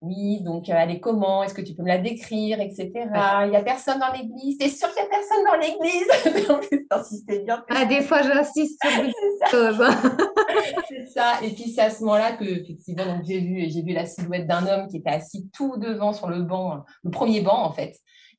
[0.03, 1.43] oui, donc elle est comment?
[1.43, 2.91] Est-ce que tu peux me la décrire, etc.
[2.95, 4.59] Il n'y a personne dans l'église.
[4.59, 7.27] T'es sûre qu'il n'y a personne dans l'église?
[7.45, 7.65] Bien.
[7.71, 9.13] Ah, des fois, j'insiste sur des
[9.51, 9.83] choses.
[10.89, 11.35] c'est ça.
[11.43, 14.67] Et puis c'est à ce moment-là que effectivement, j'ai vu, j'ai vu la silhouette d'un
[14.67, 17.97] homme qui était assis tout devant sur le banc, le premier banc en fait,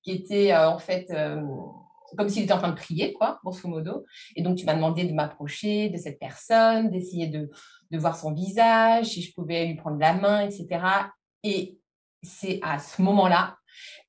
[0.08, 1.42] qui était euh, en fait euh,
[2.18, 4.06] comme s'il était en train de prier, quoi, grosso modo.
[4.38, 7.50] Et donc, tu m'as demandé de m'approcher de cette personne, d'essayer de,
[7.92, 10.86] de voir son visage, si je pouvais lui prendre la main, etc.
[11.44, 11.78] Et
[12.24, 13.58] c'est à ce moment-là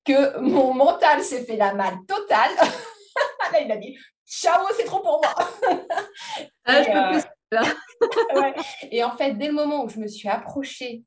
[0.05, 2.53] que mon mental s'est fait la malle totale.
[3.53, 5.35] Là, il a dit Ciao, c'est trop pour moi.
[6.65, 7.19] Ah, et,
[7.55, 7.63] euh,
[8.93, 11.03] et en fait, dès le moment où je me suis approchée,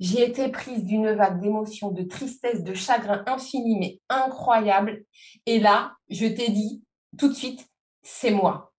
[0.00, 5.04] j'ai été prise d'une vague d'émotions, de tristesse, de chagrin infini, mais incroyable.
[5.46, 6.82] Et là, je t'ai dit
[7.18, 7.66] tout de suite,
[8.02, 8.72] c'est moi.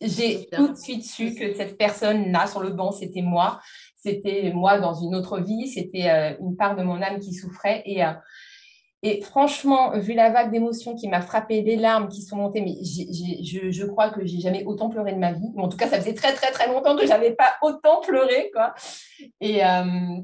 [0.00, 3.60] J'ai tout de suite su que cette personne-là sur le banc, c'était moi.
[3.96, 5.68] C'était moi dans une autre vie.
[5.68, 7.82] C'était euh, une part de mon âme qui souffrait.
[7.86, 8.12] Et, euh,
[9.02, 12.74] et franchement, vu la vague d'émotions qui m'a frappé, les larmes qui sont montées, mais
[12.82, 15.52] je, je, crois que j'ai jamais autant pleuré de ma vie.
[15.56, 18.50] en tout cas, ça faisait très, très, très longtemps que j'avais pas autant pleuré.
[18.52, 18.74] Quoi.
[19.40, 20.20] Et, euh,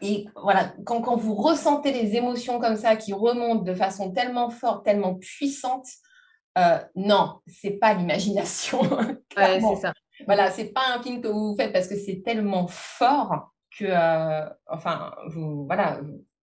[0.00, 4.50] et voilà, quand, quand vous ressentez les émotions comme ça qui remontent de façon tellement
[4.50, 5.86] forte, tellement puissante,
[6.58, 8.82] euh, non, c'est pas l'imagination.
[9.36, 9.92] ouais, c'est ça.
[10.26, 14.48] Voilà, c'est pas un film que vous faites parce que c'est tellement fort que, euh,
[14.68, 16.00] enfin, vous, voilà.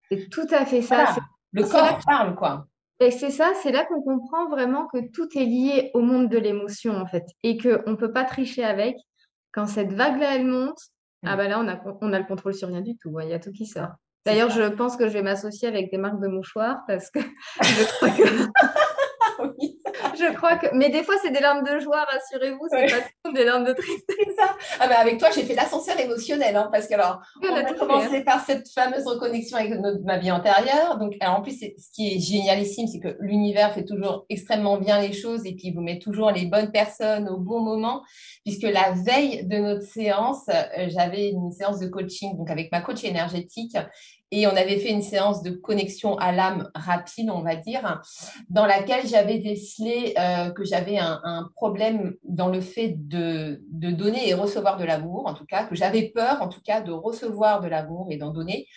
[0.10, 1.16] C'est tout à fait ça.
[1.52, 2.68] Le corps parle, quoi.
[3.00, 6.38] Et c'est ça, c'est là qu'on comprend vraiment que tout est lié au monde de
[6.38, 8.98] l'émotion, en fait, et qu'on ne peut pas tricher avec.
[9.52, 10.78] Quand cette vague-là, elle monte,
[11.26, 11.38] ah mm.
[11.38, 13.18] bah là, on a, on a le contrôle sur rien du tout.
[13.22, 13.92] Il y a tout qui sort.
[14.26, 17.20] D'ailleurs, je pense que je vais m'associer avec des marques de mouchoirs parce que
[17.62, 19.64] je crois que
[20.20, 20.68] je crois que.
[20.76, 22.88] Mais des fois, c'est des larmes de joie, rassurez-vous, c'est
[23.24, 24.06] pas des larmes de tristesse.
[24.80, 28.18] Ah bah avec toi, j'ai fait l'ascenseur émotionnel, hein, parce que alors, on, a, commencé
[28.18, 28.24] hein.
[28.26, 30.98] par cette fameuse reconnexion avec notre, ma vie antérieure.
[30.98, 35.14] Donc, en plus, ce qui est génialissime, c'est que l'univers fait toujours extrêmement bien les
[35.14, 38.04] choses et puis vous met toujours les bonnes personnes au bon moment,
[38.46, 42.82] puisque la veille de notre séance, euh, j'avais une séance de coaching donc avec ma
[42.82, 43.78] coach énergétique
[44.32, 48.02] et on avait fait une séance de connexion à l'âme rapide, on va dire,
[48.50, 54.30] dans laquelle j'avais décelé euh, que j'avais un, problème dans le fait de, de donner
[54.30, 57.62] et recevoir de l'amour, en tout cas, que j'avais peur, en tout cas, de recevoir
[57.62, 58.68] de l'amour et d'en donner,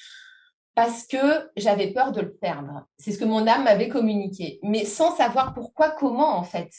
[0.75, 2.87] parce que j'avais peur de le perdre.
[2.99, 6.71] C'est ce que mon âme m'avait communiqué, mais sans savoir pourquoi, comment, en fait.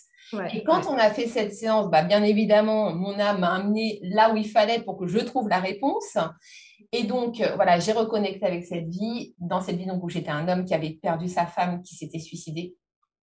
[0.52, 4.34] et quand on a fait cette séance, bah, bien évidemment, mon âme m'a amené là
[4.34, 6.18] où il fallait pour que je trouve la réponse.
[6.92, 9.34] Et donc, euh, voilà, j'ai reconnecté avec cette vie.
[9.40, 12.20] Dans cette vie donc, où j'étais un homme qui avait perdu sa femme, qui s'était
[12.20, 12.76] suicidé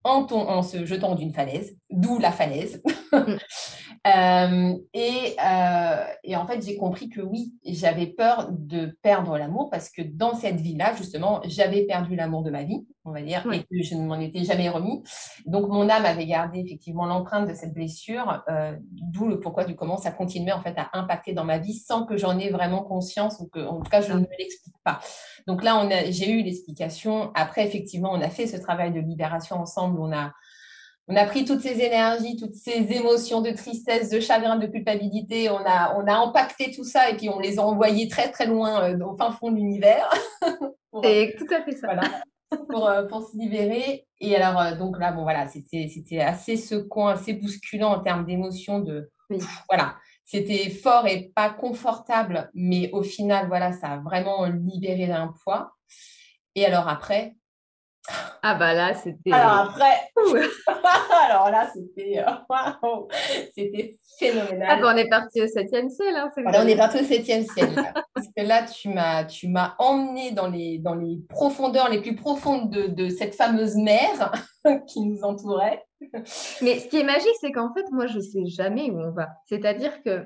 [0.04, 2.82] en, en se jetant d'une falaise, d'où la falaise.
[3.12, 3.36] Mm.
[4.06, 9.68] Euh, et, euh, et, en fait, j'ai compris que oui, j'avais peur de perdre l'amour
[9.68, 13.46] parce que dans cette vie-là, justement, j'avais perdu l'amour de ma vie, on va dire,
[13.52, 15.02] et que je ne m'en étais jamais remis.
[15.44, 19.76] Donc, mon âme avait gardé effectivement l'empreinte de cette blessure, euh, d'où le pourquoi du
[19.76, 22.82] comment ça continuait en fait à impacter dans ma vie sans que j'en ai vraiment
[22.82, 25.00] conscience ou que, en tout cas, je ne me l'explique pas.
[25.46, 27.32] Donc là, j'ai eu l'explication.
[27.34, 29.89] Après, effectivement, on a fait ce travail de libération ensemble.
[29.98, 30.32] On a
[31.10, 35.50] on a pris toutes ces énergies, toutes ces émotions de tristesse, de chagrin, de culpabilité,
[35.50, 38.46] on a, on a empaqueté tout ça et puis on les a envoyés très très
[38.46, 40.08] loin euh, au fin fond de l'univers.
[41.02, 41.88] C'est tout à fait ça.
[42.68, 44.06] pour, euh, pour, se libérer.
[44.20, 48.78] Et alors, euh, donc là, bon, voilà, c'était assez secouant, assez bousculant en termes d'émotions.
[48.78, 49.10] De,
[49.68, 55.34] Voilà, c'était fort et pas confortable, mais au final, voilà, ça a vraiment libéré d'un
[55.42, 55.72] poids.
[56.54, 57.34] Et alors après,
[58.42, 59.32] ah bah là, c'était...
[59.32, 60.10] Alors après,
[61.28, 63.06] alors là, c'était euh,
[63.54, 64.68] c'était phénoménal.
[64.70, 66.16] Ah bah on est parti au septième ciel.
[66.16, 67.74] Hein, on est parti au septième ciel.
[68.14, 72.14] parce que là, tu m'as, tu m'as emmené dans les, dans les profondeurs les plus
[72.14, 74.32] profondes de, de cette fameuse mer
[74.86, 75.84] qui nous entourait.
[76.62, 79.10] Mais ce qui est magique, c'est qu'en fait, moi, je ne sais jamais où on
[79.10, 79.28] va.
[79.46, 80.24] C'est-à-dire que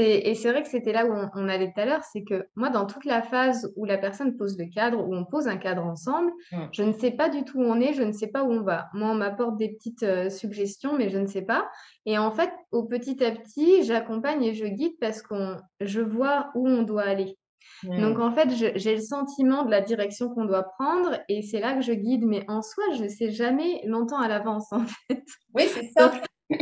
[0.00, 2.70] et c'est vrai que c'était là où on, allait tout à l'heure, c'est que moi,
[2.70, 5.84] dans toute la phase où la personne pose le cadre, où on pose un cadre
[5.84, 6.56] ensemble, mmh.
[6.72, 8.62] je ne sais pas du tout où on est, je ne sais pas où on
[8.62, 8.88] va.
[8.94, 11.68] Moi, on m'apporte des petites euh, suggestions, mais je ne sais pas.
[12.06, 16.50] Et en fait, au petit à petit, j'accompagne et je guide parce que je vois
[16.54, 17.36] où on doit aller.
[17.84, 18.00] Mmh.
[18.00, 21.74] Donc en fait, j'ai le sentiment de la direction qu'on doit prendre et c'est là
[21.74, 22.24] que je guide.
[22.24, 25.22] Mais en soi, je ne sais jamais longtemps à l'avance en fait.
[25.54, 26.12] Oui, c'est ça.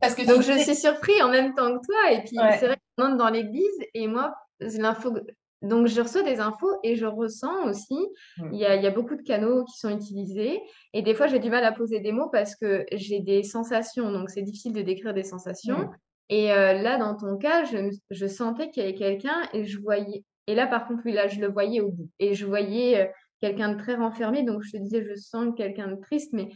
[0.00, 2.12] Parce que Donc, je suis surpris en même temps que toi.
[2.12, 5.14] Et puis, c'est vrai qu'on entre dans l'église et moi, l'info.
[5.62, 7.98] Donc, je reçois des infos et je ressens aussi.
[8.38, 8.50] Mmh.
[8.52, 10.58] Il, y a, il y, a, beaucoup de canaux qui sont utilisés.
[10.94, 14.10] Et des fois, j'ai du mal à poser des mots parce que j'ai des sensations.
[14.10, 15.78] Donc, c'est difficile de décrire des sensations.
[15.78, 15.96] Mmh.
[16.30, 19.78] Et euh, là, dans ton cas, je, je sentais qu'il y avait quelqu'un et je
[19.80, 20.24] voyais.
[20.50, 22.08] Et là, par contre, oui, là, je le voyais au bout.
[22.18, 23.06] Et je voyais euh,
[23.40, 24.42] quelqu'un de très renfermé.
[24.42, 26.32] Donc, je te disais, je sens quelqu'un de triste.
[26.32, 26.48] Mais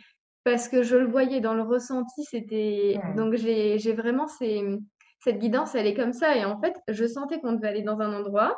[0.42, 5.86] parce que je le voyais dans le ressenti, c'était donc j'ai vraiment cette guidance, elle
[5.86, 8.54] est comme ça et en fait, je sentais qu'on devait aller dans un endroit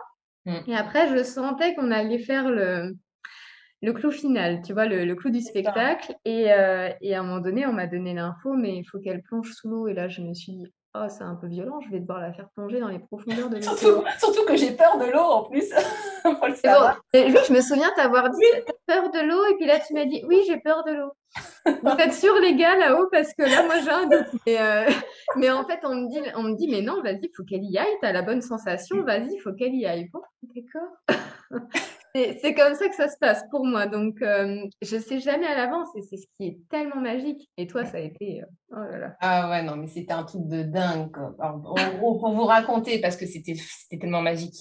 [0.47, 0.57] mmh.
[0.66, 2.93] et après je sentais qu'on allait faire le
[3.82, 6.14] le clou final, tu vois, le, clou du spectacle.
[6.24, 9.22] Et, euh, et, à un moment donné, on m'a donné l'info, mais il faut qu'elle
[9.22, 9.87] plonge sous l'eau.
[9.87, 10.72] Et là, je me suis dit,
[11.05, 13.57] oh, c'est un peu violent, je vais devoir la faire plonger dans les profondeurs de
[13.57, 14.05] l'eau.
[14.18, 15.70] surtout, que j'ai peur de l'eau en plus.
[16.24, 18.44] je me souviens t'avoir dit,
[18.86, 21.12] peur de l'eau, et puis là, tu m'as dit, oui, j'ai peur de l'eau.
[21.66, 24.40] Vous êtes sûrs, les gars, là-haut, parce que là, moi, j'ai un doute.
[24.47, 24.90] Mais, euh,
[25.36, 27.64] mais, en fait, on me dit, on me dit mais non, vas-y, il faut qu'elle
[27.64, 30.09] y aille, tu as la bonne sensation, vas-y, il faut qu'elle y aille.
[30.12, 31.20] Bon, d'accord.
[32.40, 33.86] C'est comme ça que ça se passe pour moi.
[33.86, 37.50] Donc, euh, je sais jamais à l'avance et c'est ce qui est tellement magique.
[37.56, 38.42] Et toi, ça a été.
[38.42, 39.16] Euh, oh là là.
[39.20, 41.16] Ah ouais, non, mais c'était un truc de dingue.
[41.38, 43.56] en gros, pour vous raconter, parce que c'était
[44.00, 44.56] tellement magique.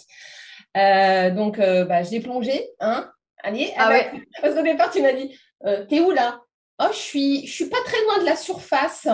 [0.78, 3.10] Euh, donc, bah, j'ai plongé, hein.
[3.44, 4.12] Allez, ah ouais.
[4.42, 5.38] parce qu'au départ, tu m'as dit
[5.90, 6.42] T'es où là?
[6.80, 9.08] Oh, je suis, je suis pas très loin de la surface.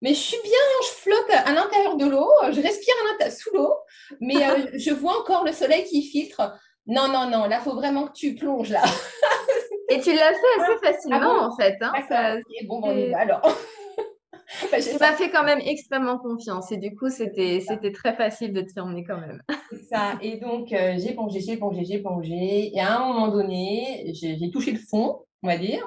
[0.00, 0.52] Mais je suis bien,
[0.84, 2.94] je flotte à l'intérieur de l'eau, je respire
[3.36, 3.74] sous l'eau,
[4.20, 4.36] mais
[4.78, 6.56] je vois encore le soleil qui filtre.
[6.88, 8.82] Non, non, non, là, il faut vraiment que tu plonges là.
[9.90, 11.76] Et tu l'as fait assez ah facilement, en fait.
[11.80, 12.36] Hein, ça...
[12.66, 13.40] Bon, bon, on y va alors.
[14.70, 17.60] bah, tu m'as fait quand même extrêmement confiance et du coup, c'était
[17.92, 19.42] très facile de t'y emmener quand même.
[19.70, 20.18] C'est ça.
[20.22, 22.74] Et donc, euh, j'ai plongé, j'ai plongé, j'ai plongé.
[22.74, 25.86] Et à un moment donné, j'ai touché le fond, on va dire.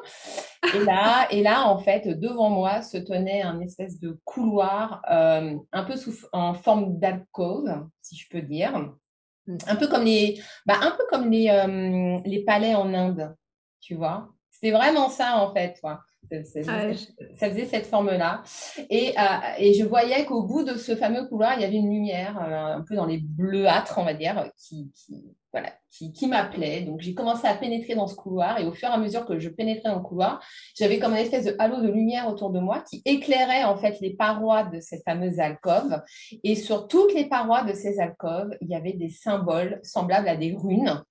[0.76, 5.56] Et là, et là, en fait, devant moi se tenait un espèce de couloir euh,
[5.72, 7.72] un peu sous, en forme d'alcôve,
[8.02, 8.92] si je peux dire.
[9.68, 13.36] Un peu comme les, bah, un peu comme les, euh, les palais en Inde,
[13.80, 14.30] tu vois?
[14.52, 15.80] C'était vraiment ça, en fait.
[17.36, 18.44] Ça faisait cette forme-là.
[18.90, 19.24] Et, euh,
[19.58, 22.78] et, je voyais qu'au bout de ce fameux couloir, il y avait une lumière, euh,
[22.78, 24.92] un peu dans les bleuâtres, on va dire, qui,
[25.52, 26.82] voilà, qui, qui m'appelait.
[26.82, 28.60] Donc, j'ai commencé à pénétrer dans ce couloir.
[28.60, 30.42] Et au fur et à mesure que je pénétrais dans le couloir,
[30.78, 34.00] j'avais comme une espèce de halo de lumière autour de moi qui éclairait en fait
[34.00, 36.02] les parois de cette fameuse alcôve.
[36.44, 40.38] Et sur toutes les parois de ces alcôves, il y avait des symboles semblables à
[40.38, 41.04] des runes.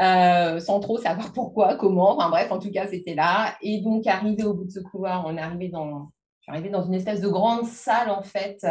[0.00, 2.16] Euh, sans trop savoir pourquoi, comment.
[2.16, 3.54] Enfin bref, en tout cas, c'était là.
[3.62, 6.10] Et donc, arrivé au bout de ce couloir, on est arrivé dans,
[6.46, 8.64] arrivé dans une espèce de grande salle, en fait,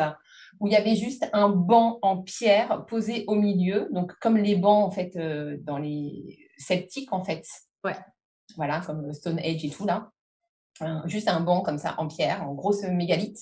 [0.59, 3.89] où il y avait juste un banc en pierre posé au milieu.
[3.91, 7.45] Donc, comme les bancs, en fait, euh, dans les sceptiques, en fait.
[7.83, 7.95] Ouais.
[8.55, 10.09] Voilà, comme Stone Age et tout, là.
[11.05, 13.39] juste un banc comme ça en pierre, en grosse mégalith.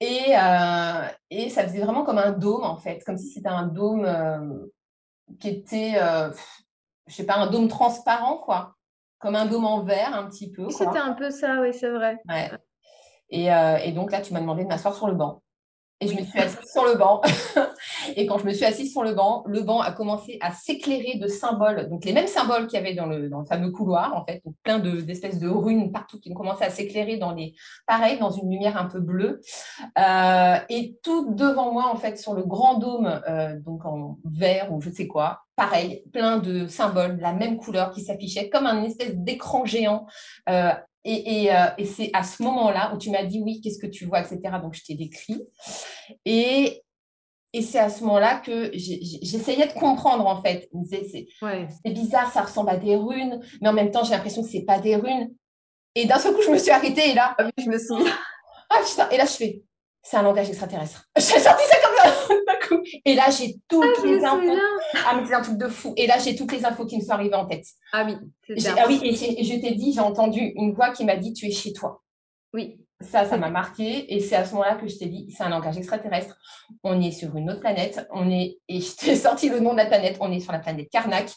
[0.00, 3.66] Et, euh, et ça faisait vraiment comme un dôme, en fait, comme si c'était un
[3.66, 4.08] dôme
[5.38, 5.94] qui était
[7.10, 8.76] je sais pas, un dôme transparent, quoi.
[9.18, 10.70] Comme un dôme en verre, un petit peu.
[10.70, 12.18] C'était un peu ça, oui, c'est vrai.
[13.28, 15.42] Et, euh, et, donc là, tu m'as demandé de m'asseoir sur le banc.
[16.02, 17.20] Et je me suis assise sur le banc.
[18.16, 21.18] et quand je me suis assise sur le banc, le banc a commencé à s'éclairer
[21.18, 21.90] de symboles.
[21.90, 24.40] Donc les mêmes symboles qu'il y avait dans le, dans le fameux couloir, en fait.
[24.46, 27.54] Donc, plein d'espèces de, runes partout qui ont commencé à s'éclairer dans les.
[27.86, 29.42] Pareil, dans une lumière un peu bleue.
[29.98, 34.72] Euh, et tout devant moi, en fait, sur le grand dôme, euh, donc en vert
[34.72, 38.66] ou je sais quoi, pareil, plein de symboles de la même couleur qui s'affichaient comme
[38.66, 40.06] un espèce d'écran géant
[40.48, 40.72] euh,
[41.06, 44.20] euh, et, c'est à ce moment-là où tu m'as dit oui, qu'est-ce que tu vois,
[44.20, 44.40] etc.
[44.62, 45.42] Donc je t'ai décrit.
[46.24, 46.82] Et,
[47.62, 50.70] c'est à ce moment-là que j'essayais de comprendre en fait.
[50.90, 54.64] C'est bizarre, ça ressemble à des runes, mais en même temps j'ai l'impression que c'est
[54.64, 55.30] pas des runes.
[55.94, 58.06] Et d'un seul coup, je me suis arrêtée et là, ah je me souviens.
[58.72, 59.62] Ah putain, et là je fais,
[60.02, 61.08] c'est un langage extraterrestre.
[61.16, 62.82] J'ai sorti ça comme d'un coup.
[63.04, 64.58] Et là, j'ai toutes ah, les infos.
[65.06, 65.92] Ah, mais c'est un truc de fou.
[65.96, 67.66] Et là, j'ai toutes les infos qui me sont arrivées en tête.
[67.92, 68.16] Ah oui,
[68.76, 71.50] Ah oui, et, je t'ai dit, j'ai entendu une voix qui m'a dit, tu es
[71.50, 72.02] chez toi.
[72.52, 72.78] Oui.
[73.02, 74.14] Ça, ça m'a marqué.
[74.14, 76.36] Et c'est à ce moment-là que je t'ai dit, c'est un langage extraterrestre.
[76.84, 78.06] On est sur une autre planète.
[78.12, 80.18] On est, et je t'ai sorti le nom de la planète.
[80.20, 81.30] On est sur la planète Karnak.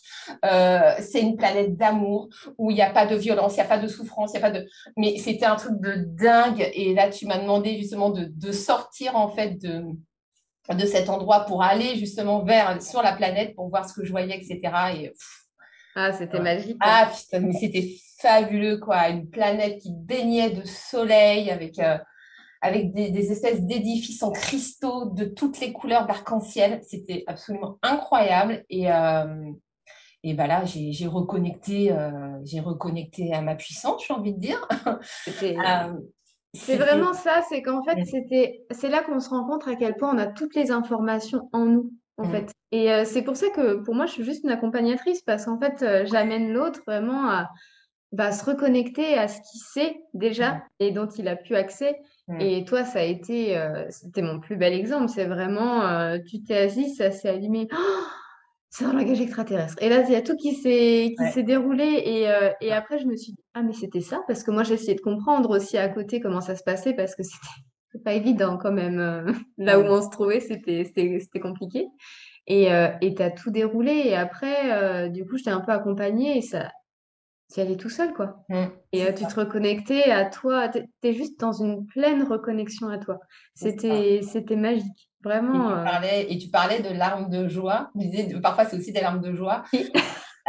[0.43, 3.65] Euh, c'est une planète d'amour où il n'y a pas de violence, il n'y a
[3.65, 4.67] pas de souffrance, il n'y a pas de.
[4.97, 6.69] Mais c'était un truc de dingue.
[6.73, 9.83] Et là, tu m'as demandé justement de, de sortir en fait de
[10.69, 14.11] de cet endroit pour aller justement vers sur la planète pour voir ce que je
[14.11, 14.61] voyais, etc.
[14.95, 15.13] Et,
[15.95, 16.77] ah, c'était magique.
[16.79, 17.05] Hein.
[17.05, 19.09] Ah, putain, mais c'était fabuleux, quoi.
[19.09, 21.97] Une planète qui baignait de soleil avec, euh,
[22.61, 26.79] avec des, espèces d'édifices en cristaux de toutes les couleurs d'arc-en-ciel.
[26.83, 28.63] C'était absolument incroyable.
[28.69, 29.51] Et, euh,
[30.23, 34.67] et là, j'ai reconnecté, euh, j'ai reconnecté à ma puissance, j'ai envie de dire.
[36.55, 39.95] C'est vraiment ça, c'est qu'en fait, c'était, c'est là qu'on se rend compte à quel
[39.95, 42.31] point on a toutes les informations en nous, en mmh.
[42.31, 42.51] fait.
[42.71, 45.83] Et c'est pour ça que pour moi, je suis juste une accompagnatrice parce qu'en fait,
[46.05, 47.49] j'amène l'autre vraiment à
[48.13, 51.99] bah, se reconnecter à ce qu'il sait déjà et dont il a pu accès.
[52.29, 52.39] Mmh.
[52.39, 55.09] Et toi, ça a été, c'était mon plus bel exemple.
[55.09, 57.67] C'est vraiment, tu t'es assis, ça s'est allumé.
[57.73, 57.75] Oh
[58.73, 59.75] c'est un langage extraterrestre.
[59.81, 62.01] Et là, il y a tout qui s'est qui s'est déroulé.
[62.05, 64.21] Et, euh, et, après, je me suis dit, ah, mais c'était ça.
[64.27, 67.13] Parce que moi, j'ai essayé de comprendre aussi à côté comment ça se passait parce
[67.13, 68.99] que c'était pas évident quand même.
[68.99, 71.87] Euh, là où on se trouvait, c'était compliqué.
[72.47, 73.91] Et euh, tu as tout déroulé.
[74.05, 76.71] Et après, du coup, je t'ai un peu accompagnée et ça,
[77.53, 78.37] tu allais tout seul, quoi.
[78.49, 80.69] Mmh, et euh, tu te reconnectais à toi.
[80.69, 83.19] Tu es, juste dans une pleine reconnexion à toi.
[83.53, 85.11] C'était, c'était magique.
[85.23, 85.69] Vraiment.
[85.69, 85.83] Et tu, euh.
[85.83, 87.91] parlais, et tu parlais de larmes de joie.
[87.95, 89.63] disais, parfois, c'est aussi des larmes de joie.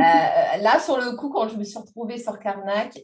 [0.01, 2.99] Euh, là, sur le coup, quand je me suis retrouvée sur Karnak,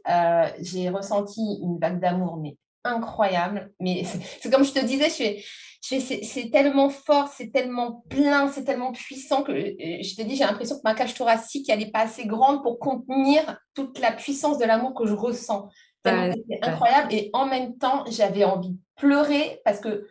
[0.59, 3.71] j'ai ressenti une vague d'amour, mais incroyable.
[3.79, 4.03] Mais
[4.41, 5.45] c'est comme je te disais, je suis
[5.81, 10.45] c'est tellement fort, c'est tellement plein, c'est tellement puissant que euh, je te dis, j'ai
[10.45, 14.59] l'impression que ma cage thoracique, elle n'est pas assez grande pour contenir toute la puissance
[14.59, 15.71] de l'amour que je ressens.
[16.05, 17.13] c'est incroyable.
[17.13, 20.07] Et en même temps, j'avais envie de pleurer parce que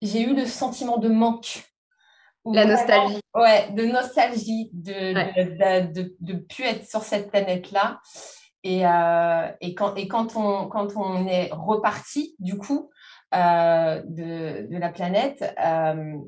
[0.00, 1.62] j'ai eu le sentiment de manque.
[2.44, 3.20] La nostalgie.
[3.34, 8.00] Ouais, de nostalgie, de de, de, plus être sur cette planète-là.
[8.64, 12.90] Et, euh, et, quand, et quand, on, quand on est reparti, du coup,
[13.32, 16.18] de, de, la planète, euh,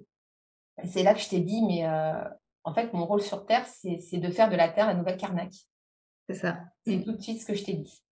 [0.84, 2.24] c'est là que je t'ai dit, mais euh,
[2.64, 5.52] en fait, mon rôle sur Terre, c'est de faire de la Terre la nouvelle Karnak.
[6.28, 6.58] C'est ça.
[6.86, 8.02] C'est tout de suite ce que je t'ai dit.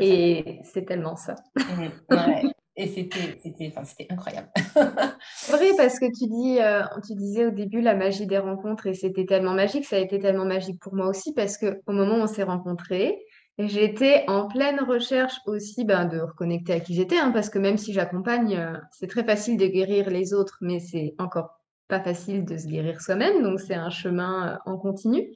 [0.00, 1.34] Et c'est tellement ça.
[1.56, 4.48] Mmh, Et c'était incroyable.
[5.48, 6.58] vrai parce que tu dis,
[7.06, 10.18] tu disais au début la magie des rencontres et c'était tellement magique, ça a été
[10.18, 13.18] tellement magique pour moi aussi parce que au moment où on s'est rencontrés,
[13.58, 17.76] J'étais en pleine recherche aussi ben, de reconnecter à qui j'étais, hein, parce que même
[17.76, 22.46] si j'accompagne, euh, c'est très facile de guérir les autres, mais c'est encore pas facile
[22.46, 25.34] de se guérir soi-même, donc c'est un chemin euh, en continu.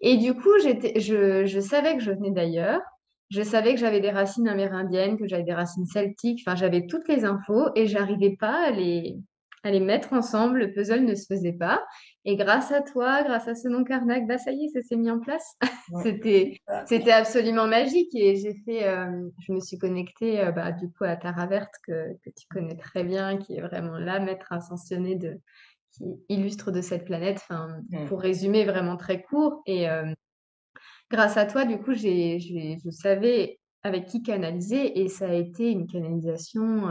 [0.00, 2.80] Et du coup, je, je savais que je venais d'ailleurs,
[3.30, 7.08] je savais que j'avais des racines amérindiennes, que j'avais des racines celtiques, enfin j'avais toutes
[7.08, 9.16] les infos et j'arrivais pas à les,
[9.64, 11.84] à les mettre ensemble, le puzzle ne se faisait pas.
[12.28, 14.96] Et grâce à toi, grâce à ce nom Karnak, bah ça y est, ça s'est
[14.96, 15.56] mis en place.
[16.02, 20.90] c'était, c'était absolument magique et j'ai fait, euh, je me suis connectée euh, bah, du
[20.90, 24.52] coup à Tara Verte que, que, tu connais très bien, qui est vraiment la maître
[24.52, 25.40] ascensionnée de,
[25.92, 27.36] qui illustre de cette planète.
[27.36, 29.62] Enfin, pour résumer vraiment très court.
[29.64, 30.12] Et euh,
[31.08, 35.70] grâce à toi, du coup, j'ai, je savais avec qui canaliser et ça a été
[35.70, 36.88] une canalisation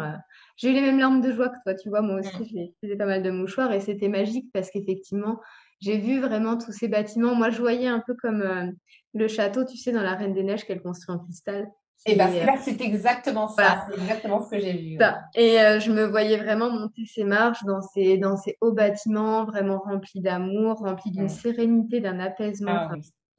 [0.58, 2.02] j'ai eu les mêmes larmes de joie que toi, tu vois.
[2.02, 5.39] Moi aussi, j'ai fait pas mal de mouchoirs et c'était magique parce qu'effectivement,
[5.82, 7.36] j'ai vu vraiment tous ces bâtiments.
[7.36, 8.72] Moi, je voyais un peu comme euh,
[9.14, 11.68] le château, tu sais, dans la Reine des Neiges qu'elle construit en cristal.
[12.08, 13.88] Et bien, là, c'est exactement ça.
[13.89, 14.98] C'est exactement ce que j'ai vu.
[15.34, 19.46] Et euh, je me voyais vraiment monter ces marches dans ces, dans ces hauts bâtiments,
[19.46, 22.89] vraiment remplis d'amour, remplis d'une sérénité, d'un apaisement.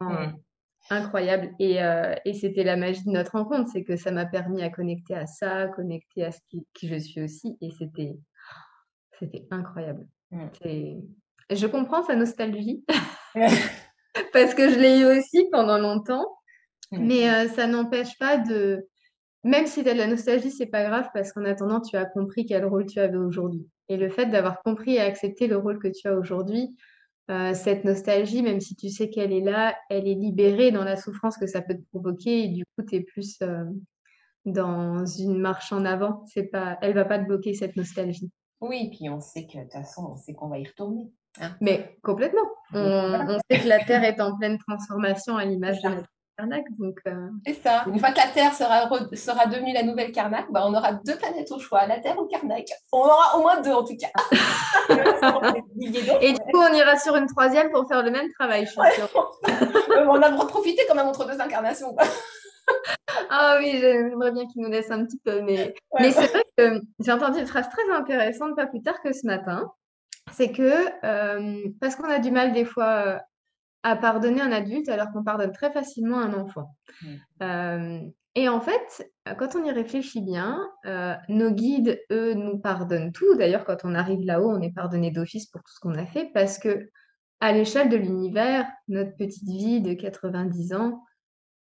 [0.00, 0.32] Ah
[0.90, 1.54] incroyable.
[1.58, 4.70] Et, euh, et c'était la magie de notre rencontre, c'est que ça m'a permis à
[4.70, 7.56] connecter à ça, connecter à ce qui, qui je suis aussi.
[7.60, 8.16] Et c'était,
[9.18, 10.06] c'était incroyable.
[10.30, 10.46] Mm.
[11.50, 12.84] Je comprends sa nostalgie,
[14.32, 16.26] parce que je l'ai eu aussi pendant longtemps.
[16.92, 17.06] Mm.
[17.06, 18.86] Mais euh, ça n'empêche pas de...
[19.44, 22.04] Même si tu as de la nostalgie, c'est pas grave, parce qu'en attendant, tu as
[22.04, 23.68] compris quel rôle tu avais aujourd'hui.
[23.88, 26.76] Et le fait d'avoir compris et accepté le rôle que tu as aujourd'hui,
[27.30, 30.96] euh, cette nostalgie, même si tu sais qu'elle est là, elle est libérée dans la
[30.96, 33.64] souffrance que ça peut te provoquer et du coup, tu es plus euh,
[34.44, 36.24] dans une marche en avant.
[36.26, 38.30] C'est pas, elle va pas te bloquer cette nostalgie.
[38.60, 41.10] Oui, puis on sait que de toute façon, on sait qu'on va y retourner.
[41.40, 41.56] Hein.
[41.60, 42.48] Mais complètement.
[42.72, 46.64] On, on, sait que la Terre est en pleine transformation à l'image de notre Karnak.
[46.78, 47.84] Donc, euh, C'est ça.
[47.86, 51.16] Une fois que la Terre sera, sera devenue la nouvelle Karnak, bah, on aura deux
[51.16, 52.66] planètes au choix, la Terre ou Karnak.
[52.92, 54.08] On aura au moins deux en tout cas.
[56.20, 58.80] Et du coup, on ira sur une troisième pour faire le même travail, je suis
[60.08, 61.94] on a profité quand même entre deux incarnations.
[63.30, 65.40] ah oui, j'aimerais bien qu'il nous laisse un petit peu.
[65.42, 69.12] Mais, mais c'est vrai que j'ai entendu une phrase très intéressante pas plus tard que
[69.12, 69.72] ce matin.
[70.32, 73.20] C'est que euh, parce qu'on a du mal des fois
[73.86, 76.76] à pardonner un adulte alors qu'on pardonne très facilement un enfant.
[77.02, 77.06] Mmh.
[77.42, 78.00] Euh,
[78.34, 79.08] et en fait,
[79.38, 83.36] quand on y réfléchit bien, euh, nos guides, eux, nous pardonnent tout.
[83.36, 86.32] D'ailleurs, quand on arrive là-haut, on est pardonné d'office pour tout ce qu'on a fait
[86.34, 86.90] parce que,
[87.38, 91.04] à l'échelle de l'univers, notre petite vie de 90 ans,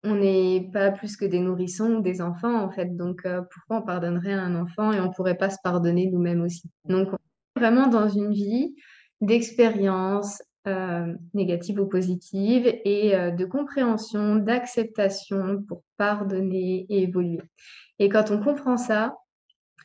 [0.05, 2.95] on n'est pas plus que des nourrissons ou des enfants, en fait.
[2.95, 6.09] Donc, euh, pourquoi on pardonnerait à un enfant et on ne pourrait pas se pardonner
[6.09, 6.71] nous-mêmes aussi?
[6.85, 8.75] Donc, on est vraiment dans une vie
[9.19, 17.41] d'expérience, euh, négatives ou positives, et euh, de compréhension, d'acceptation pour pardonner et évoluer.
[17.99, 19.15] Et quand on comprend ça,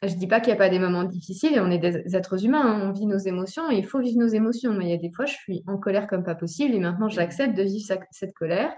[0.02, 2.44] je dis pas qu'il n'y a pas des moments difficiles, et on est des êtres
[2.44, 4.72] humains, hein, on vit nos émotions, et il faut vivre nos émotions.
[4.72, 7.08] Mais il y a des fois, je suis en colère comme pas possible, et maintenant
[7.08, 8.72] j'accepte de vivre cette colère.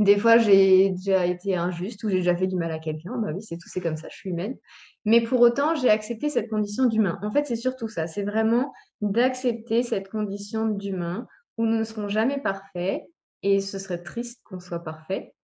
[0.00, 3.16] Des fois, j'ai déjà été injuste ou j'ai déjà fait du mal à quelqu'un.
[3.18, 4.56] Bah oui, c'est tout, c'est comme ça, je suis humaine.
[5.04, 7.18] Mais pour autant, j'ai accepté cette condition d'humain.
[7.22, 8.08] En fait, c'est surtout ça.
[8.08, 11.28] C'est vraiment d'accepter cette condition d'humain
[11.58, 13.02] où nous ne serons jamais parfaits
[13.42, 15.34] et ce serait triste qu'on soit parfait.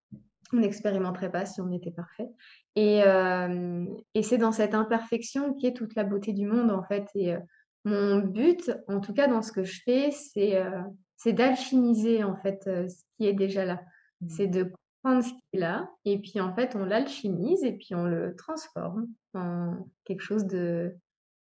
[0.53, 2.27] On n'expérimenterait pas si on était parfait.
[2.75, 6.83] Et, euh, et c'est dans cette imperfection qui est toute la beauté du monde, en
[6.83, 7.07] fait.
[7.15, 7.39] Et euh,
[7.85, 10.81] mon but, en tout cas dans ce que je fais, c'est euh,
[11.25, 13.81] d'alchimiser, en fait, ce qui est déjà là.
[14.21, 14.29] Mmh.
[14.29, 14.71] C'est de
[15.03, 19.07] prendre ce qu'il a et puis en fait on l'alchimise et puis on le transforme
[19.33, 20.95] en quelque chose de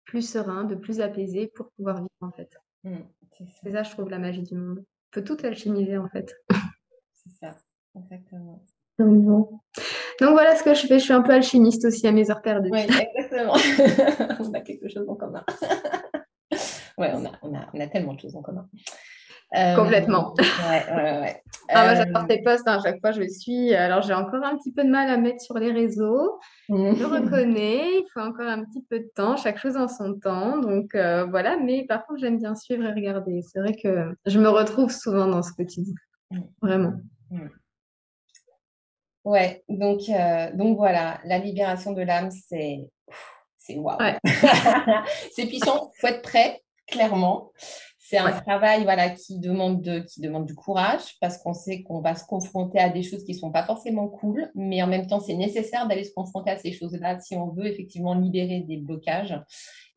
[0.05, 2.57] plus serein, de plus apaisé pour pouvoir vivre en fait.
[2.83, 2.97] Mmh,
[3.61, 3.83] c'est ça.
[3.83, 4.79] je trouve la magie du monde.
[4.79, 6.35] On peut tout alchimiser en fait.
[7.13, 7.55] C'est ça,
[7.95, 8.61] exactement.
[8.99, 9.61] Donc,
[10.19, 10.99] voilà ce que je fais.
[10.99, 12.69] Je suis un peu alchimiste aussi à mes heures perdues.
[12.71, 13.53] Oui, exactement.
[14.39, 15.43] on a quelque chose en commun.
[16.97, 18.69] ouais, on a, on, a, on a tellement de choses en commun.
[19.55, 20.33] Euh, Complètement.
[20.37, 21.39] Ouais, ouais, ouais.
[21.69, 22.67] Ah, moi, j'adore tes posts.
[22.67, 22.77] Hein.
[22.77, 23.73] À chaque fois, je suis.
[23.73, 26.39] Alors, j'ai encore un petit peu de mal à mettre sur les réseaux.
[26.69, 26.95] Mmh.
[26.97, 27.85] Je reconnais.
[27.85, 29.37] Il faut encore un petit peu de temps.
[29.37, 30.57] Chaque chose en son temps.
[30.57, 31.57] Donc, euh, voilà.
[31.57, 33.41] Mais par contre, j'aime bien suivre et regarder.
[33.41, 35.95] C'est vrai que je me retrouve souvent dans ce que tu dis.
[36.31, 36.39] Mmh.
[36.61, 36.93] Vraiment.
[37.31, 37.47] Mmh.
[39.23, 39.63] Ouais.
[39.69, 41.19] Donc, euh, donc, voilà.
[41.23, 42.79] La libération de l'âme, c'est.
[43.57, 43.97] C'est waouh.
[45.31, 45.91] c'est puissant.
[45.95, 47.53] Il faut être prêt, clairement.
[48.13, 51.99] C'est un travail voilà, qui, demande de, qui demande du courage parce qu'on sait qu'on
[51.99, 55.07] va se confronter à des choses qui ne sont pas forcément cool, mais en même
[55.07, 58.77] temps, c'est nécessaire d'aller se confronter à ces choses-là si on veut effectivement libérer des
[58.77, 59.35] blocages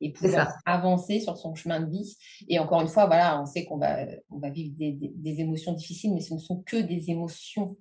[0.00, 2.16] et pouvoir avancer sur son chemin de vie.
[2.48, 5.72] Et encore une fois, voilà, on sait qu'on va, on va vivre des, des, émotions
[5.72, 7.76] difficiles, mais ce ne sont que des émotions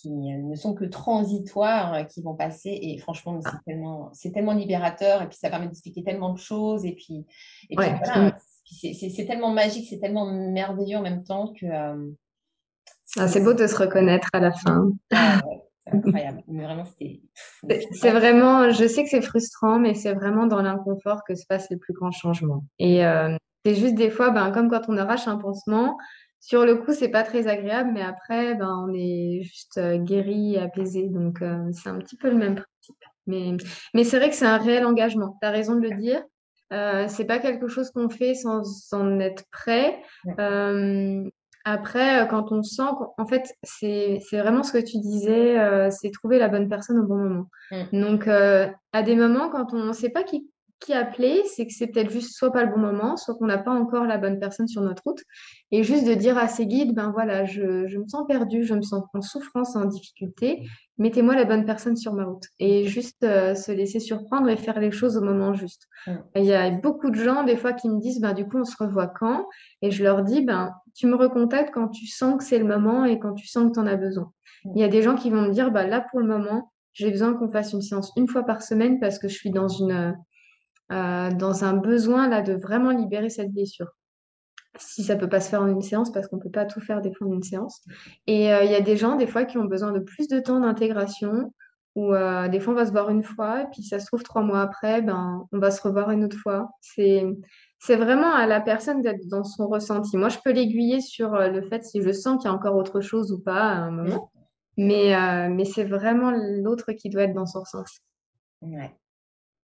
[0.00, 2.78] qui ne sont que transitoires, qui vont passer.
[2.82, 5.22] Et franchement, c'est tellement, c'est tellement libérateur.
[5.22, 6.84] Et puis, ça permet d'expliquer tellement de choses.
[6.84, 7.26] Et puis,
[7.68, 8.36] et puis voilà,
[8.70, 11.66] c'est tellement magique, c'est tellement merveilleux en même temps que.
[11.66, 12.10] Euh,
[13.16, 14.90] ah, c'est beau de se reconnaître à la fin.
[15.12, 15.40] Ah,
[15.86, 16.42] c'est incroyable.
[16.46, 16.84] vraiment,
[17.92, 21.70] C'est vraiment, je sais que c'est frustrant, mais c'est vraiment dans l'inconfort que se passent
[21.70, 22.64] les plus grands changements.
[22.78, 25.96] Et euh, c'est juste des fois, ben, comme quand on arrache un pansement,
[26.40, 30.58] sur le coup, c'est pas très agréable, mais après, ben, on est juste euh, guéri
[30.58, 31.08] apaisé.
[31.08, 31.42] Donc,
[31.72, 33.04] c'est un petit peu le même principe.
[33.26, 33.56] Mais,
[33.94, 35.36] mais c'est vrai que c'est un réel engagement.
[35.40, 36.22] Tu as raison de le dire.
[36.72, 38.62] Euh, c'est pas quelque chose qu'on fait sans
[38.92, 40.02] en être prêt.
[40.38, 41.28] Euh,
[41.64, 42.82] après, euh, quand on sent,
[43.16, 47.06] en fait, c'est vraiment ce que tu disais, euh, c'est trouver la bonne personne au
[47.06, 47.46] bon moment.
[47.92, 50.50] Donc, à des moments, quand on ne sait pas qui,
[50.80, 53.58] qui appeler, c'est que c'est peut-être juste soit pas le bon moment, soit qu'on n'a
[53.58, 55.20] pas encore la bonne personne sur notre route.
[55.70, 58.74] Et juste de dire à ses guides, ben voilà, je, je me sens perdue, je
[58.74, 60.62] me sens en souffrance, en difficulté,
[60.98, 62.44] mettez-moi la bonne personne sur ma route.
[62.58, 65.88] Et juste euh, se laisser surprendre et faire les choses au moment juste.
[66.34, 68.64] Il y a beaucoup de gens, des fois, qui me disent, ben du coup, on
[68.64, 69.46] se revoit quand?
[69.82, 73.04] Et je leur dis, ben tu me recontactes quand tu sens que c'est le moment
[73.04, 74.32] et quand tu sens que tu en as besoin.
[74.74, 77.10] Il y a des gens qui vont me dire, ben là, pour le moment, j'ai
[77.10, 80.16] besoin qu'on fasse une séance une fois par semaine parce que je suis dans une
[80.90, 83.88] euh, dans un besoin là de vraiment libérer cette blessure.
[84.78, 87.02] Si ça peut pas se faire en une séance, parce qu'on peut pas tout faire
[87.02, 87.82] des fois en une séance.
[88.26, 90.40] Et euh, il y a des gens des fois qui ont besoin de plus de
[90.40, 91.52] temps d'intégration,
[91.94, 94.22] ou euh, des fois on va se voir une fois, et puis ça se trouve
[94.22, 96.70] trois mois après, ben on va se revoir une autre fois.
[96.80, 97.26] C'est
[97.80, 100.16] c'est vraiment à la personne d'être dans son ressenti.
[100.16, 103.00] Moi, je peux l'aiguiller sur le fait si je sens qu'il y a encore autre
[103.00, 104.32] chose ou pas à un moment.
[104.76, 107.98] Mais, mais c'est vraiment l'autre qui doit être dans son ressenti.
[108.62, 108.92] Ouais.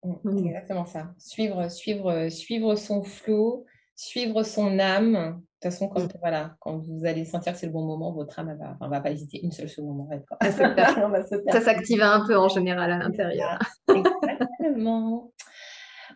[0.05, 0.47] Mm, c'est mmh.
[0.47, 1.07] exactement ça.
[1.17, 5.13] Suivre, suivre, suivre son flot, suivre son âme.
[5.13, 6.19] De toute façon, quand, mmh.
[6.19, 9.11] voilà, quand vous allez sentir que c'est le bon moment, votre âme ne va, pas
[9.11, 10.07] hésiter une seule seconde.
[11.51, 13.59] ça s'active un peu en général à l'intérieur.
[13.89, 15.31] Exactement.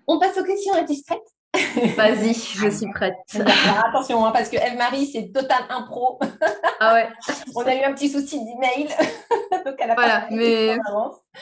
[0.08, 1.20] On passe aux questions indiscrètes.
[1.98, 3.16] Vas-y, je suis prête.
[3.86, 6.20] attention, hein, parce que Eve-Marie, c'est total impro.
[6.80, 7.10] Ah ouais.
[7.56, 8.88] On a eu un petit souci d'email.
[9.66, 10.78] Donc, elle a voilà, mais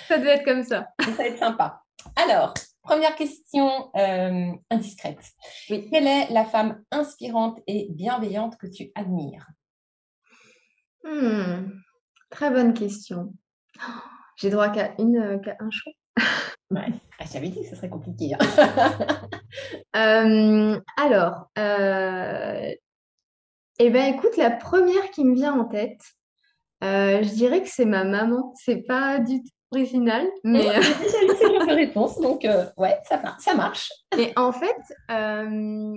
[0.07, 0.87] ça devait être comme ça.
[0.99, 1.81] ça va être sympa.
[2.19, 5.23] Alors, première question euh, indiscrète.
[5.67, 9.47] Quelle est la femme inspirante et bienveillante que tu admires?
[11.03, 11.69] Hmm,
[12.31, 13.33] Très bonne question.
[14.35, 15.93] J'ai droit qu'à une, un choix?
[16.71, 16.87] ouais.
[17.19, 18.33] Ah, J'avais dit que ce serait compliqué.
[18.33, 19.27] Hein.
[19.95, 22.71] Euh, alors, euh,
[23.79, 26.01] eh ben, écoute, la première qui me vient en tête,
[26.81, 28.53] je dirais que c'est ma maman.
[28.57, 30.61] C'est pas du tout original, mais...
[31.41, 33.91] J'ai déjà réponse, donc euh, ouais, ça, ça marche.
[34.17, 34.77] Et en fait,
[35.11, 35.95] euh,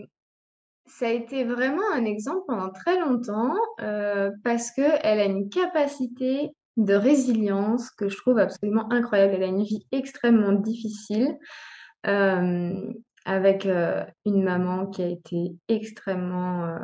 [0.87, 6.51] ça a été vraiment un exemple pendant très longtemps euh, parce qu'elle a une capacité
[6.77, 9.35] de résilience que je trouve absolument incroyable.
[9.35, 11.37] Elle a une vie extrêmement difficile
[13.27, 16.79] avec une maman qui a été extrêmement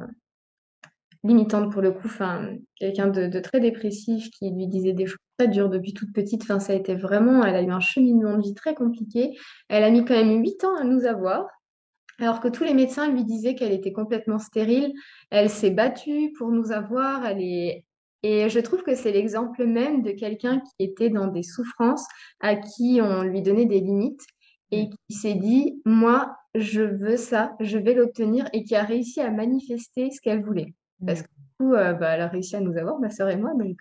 [1.27, 5.49] limitante pour le coup, enfin, quelqu'un de, très dépressif qui lui disait des choses très
[5.49, 6.43] dures depuis toute petite.
[6.43, 9.37] Enfin, ça a été vraiment, elle a eu un cheminement de vie très compliqué.
[9.69, 11.47] Elle a mis quand même huit ans à nous avoir.
[12.19, 14.93] Alors que tous les médecins lui disaient qu'elle était complètement stérile,
[15.31, 17.85] elle s'est battue pour nous avoir, elle est...
[18.23, 22.07] Et je trouve que c'est l'exemple même de quelqu'un qui était dans des souffrances,
[22.41, 24.23] à qui on lui donnait des limites
[24.71, 29.21] et qui s'est dit, moi, je veux ça, je vais l'obtenir, et qui a réussi
[29.21, 30.75] à manifester ce qu'elle voulait.
[31.05, 31.25] Parce mmh.
[31.25, 31.29] que
[31.59, 33.79] coup, bah, elle a réussi à nous avoir, ma sœur et moi, donc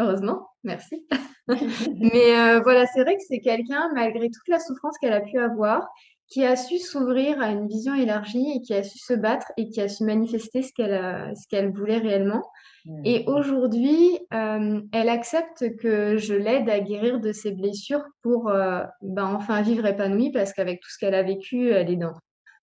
[0.00, 1.06] heureusement, merci.
[1.48, 5.88] Mais voilà, c'est vrai que c'est quelqu'un, malgré toute la souffrance qu'elle a pu avoir,
[6.32, 9.68] qui a su s'ouvrir à une vision élargie et qui a su se battre et
[9.68, 12.42] qui a su manifester ce qu'elle ce qu'elle voulait réellement.
[12.86, 13.02] Mmh.
[13.04, 18.82] Et aujourd'hui, euh, elle accepte que je l'aide à guérir de ses blessures pour euh,
[19.02, 22.14] ben, enfin vivre épanouie parce qu'avec tout ce qu'elle a vécu, elle est dans,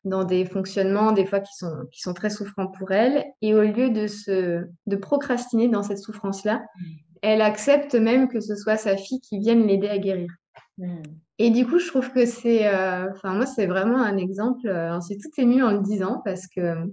[0.06, 3.26] dans des fonctionnements des fois qui sont, qui sont très souffrants pour elle.
[3.42, 6.86] Et au lieu de, se, de procrastiner dans cette souffrance-là, mmh.
[7.22, 10.32] elle accepte même que ce soit sa fille qui vienne l'aider à guérir.
[10.78, 11.02] Mmh.
[11.38, 14.68] Et du coup, je trouve que c'est, euh, enfin, moi, c'est vraiment un exemple.
[14.68, 16.86] Euh, c'est tout ému en le disant parce que euh,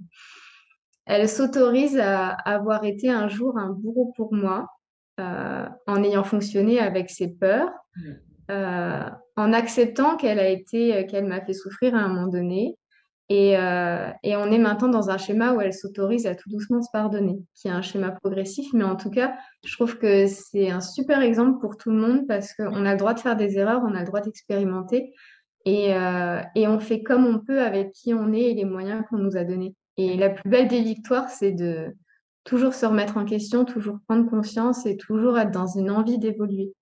[1.05, 4.67] elle s'autorise à avoir été un jour un bourreau pour moi,
[5.19, 9.11] en ayant fonctionné avec ses peurs, mmh.
[9.37, 12.77] en acceptant qu'elle a été, qu'elle m'a fait souffrir à un moment donné,
[13.29, 16.81] et, euh, et, on est maintenant dans un schéma où elle s'autorise à tout doucement
[16.81, 18.73] se pardonner, qui est un schéma progressif.
[18.73, 22.29] Mais en tout cas, je trouve que c'est un super exemple pour tout le monde
[22.29, 25.13] parce qu'on a le droit de faire des erreurs, on a le droit d'expérimenter
[25.65, 29.03] et, euh, et on fait comme on peut avec qui on est et les moyens
[29.11, 29.75] qu'on nous a donnés.
[29.97, 31.97] Et la plus belle des victoires, c'est de
[32.45, 36.73] toujours se remettre en question, toujours prendre conscience et toujours être dans une envie d'évoluer.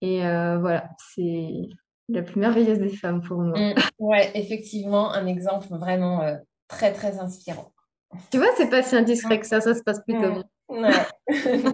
[0.00, 1.68] Et euh, voilà, c'est
[2.10, 3.54] la plus merveilleuse des femmes pour moi.
[3.56, 3.78] Oui, mm.
[3.98, 6.36] ouais, effectivement, un exemple vraiment euh,
[6.68, 7.72] très, très inspirant.
[8.30, 10.44] Tu vois, c'est pas si indiscret que ça, ça se passe plutôt bien.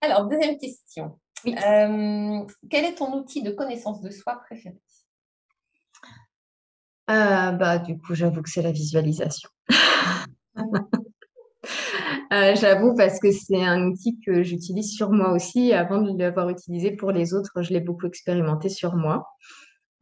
[0.00, 1.18] Alors, deuxième question.
[1.46, 4.76] Euh, quel est ton outil de connaissance de soi préféré?
[7.10, 9.50] Euh, bah, Du coup, j'avoue que c'est la visualisation.
[12.34, 15.72] Euh, j'avoue parce que c'est un outil que j'utilise sur moi aussi.
[15.72, 19.28] Avant de l'avoir utilisé pour les autres, je l'ai beaucoup expérimenté sur moi.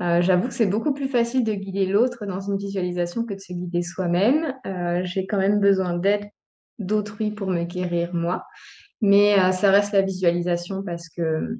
[0.00, 3.38] Euh, j'avoue que c'est beaucoup plus facile de guider l'autre dans une visualisation que de
[3.38, 4.54] se guider soi-même.
[4.66, 6.24] Euh, j'ai quand même besoin d'aide
[6.78, 8.44] d'autrui pour me guérir moi.
[9.02, 11.58] Mais ça reste la visualisation parce que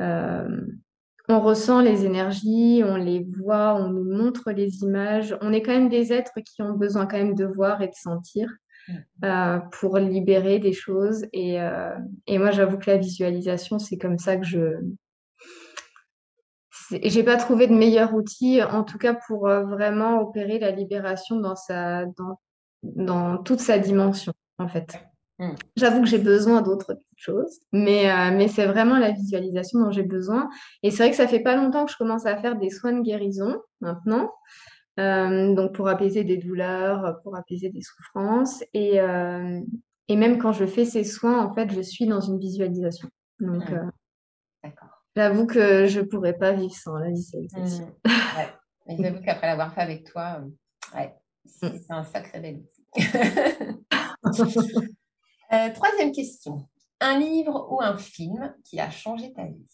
[0.00, 5.36] on ressent les énergies, on les voit, on nous montre les images.
[5.40, 7.94] On est quand même des êtres qui ont besoin quand même de voir et de
[7.94, 8.48] sentir.
[9.24, 11.26] Euh, pour libérer des choses.
[11.32, 11.94] Et, euh,
[12.26, 14.80] et moi, j'avoue que la visualisation, c'est comme ça que je...
[16.90, 21.36] J'ai pas trouvé de meilleur outil, en tout cas pour euh, vraiment opérer la libération
[21.36, 22.40] dans, sa, dans,
[22.82, 24.98] dans toute sa dimension, en fait.
[25.38, 25.54] Mm.
[25.76, 30.50] J'avoue que j'ai besoin d'autres choses, mais, mais c'est vraiment la visualisation dont j'ai besoin.
[30.82, 32.92] Et c'est vrai que ça fait pas longtemps que je commence à faire des soins
[32.92, 34.30] de guérison maintenant.
[35.00, 38.62] Euh, donc pour apaiser des douleurs, pour apaiser des souffrances.
[38.74, 39.58] Et, euh,
[40.08, 43.08] et même quand je fais ces soins, en fait, je suis dans une visualisation.
[43.40, 43.90] Donc, mmh.
[44.64, 44.68] euh,
[45.16, 47.86] j'avoue que je ne pourrais pas vivre sans la visualisation.
[48.04, 48.10] Mmh.
[48.36, 48.50] Ouais.
[48.98, 50.42] j'avoue qu'après l'avoir fait avec toi,
[50.94, 51.48] ouais, mmh.
[51.60, 52.62] c'est un sacré bel
[55.74, 56.68] troisième question.
[57.00, 59.66] Un livre ou un film qui a changé ta vie?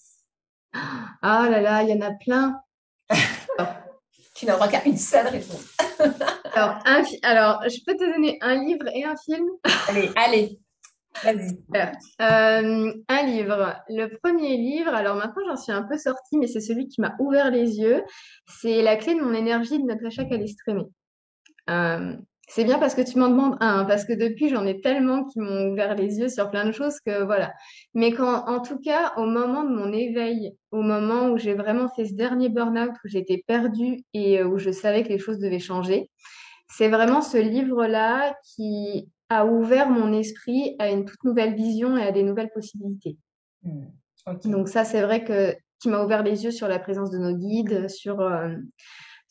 [1.20, 2.62] Ah là là, il y en a plein.
[4.38, 5.76] Tu n'as droit qu'à une seule réponse.
[6.54, 6.78] alors,
[7.24, 9.44] alors, je peux te donner un livre et un film?
[9.88, 10.58] Allez, allez.
[11.24, 11.58] Vas-y.
[12.22, 13.74] Euh, un livre.
[13.88, 17.16] Le premier livre, alors maintenant j'en suis un peu sortie, mais c'est celui qui m'a
[17.18, 18.04] ouvert les yeux.
[18.46, 20.84] C'est La clé de mon énergie de Natacha Calistremi.
[21.68, 22.16] Euh,
[22.48, 25.38] c'est bien parce que tu m'en demandes un, parce que depuis, j'en ai tellement qui
[25.38, 27.52] m'ont ouvert les yeux sur plein de choses que voilà.
[27.94, 31.88] Mais quand, en tout cas, au moment de mon éveil, au moment où j'ai vraiment
[31.88, 35.38] fait ce dernier burn-out, où j'étais perdue et euh, où je savais que les choses
[35.38, 36.10] devaient changer,
[36.70, 42.02] c'est vraiment ce livre-là qui a ouvert mon esprit à une toute nouvelle vision et
[42.02, 43.18] à des nouvelles possibilités.
[43.62, 43.84] Hmm,
[44.44, 47.36] Donc ça, c'est vrai que qui m'a ouvert les yeux sur la présence de nos
[47.36, 48.48] guides, sur euh,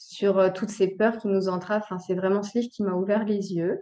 [0.07, 1.83] sur euh, toutes ces peurs qui nous entravent.
[1.83, 3.81] Enfin, c'est vraiment ce livre qui m'a ouvert les yeux.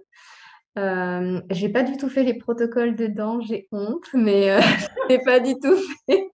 [0.77, 4.59] Euh, j'ai pas du tout fait les protocoles dedans, j'ai honte, mais euh,
[5.09, 6.29] je n'ai pas du tout fait.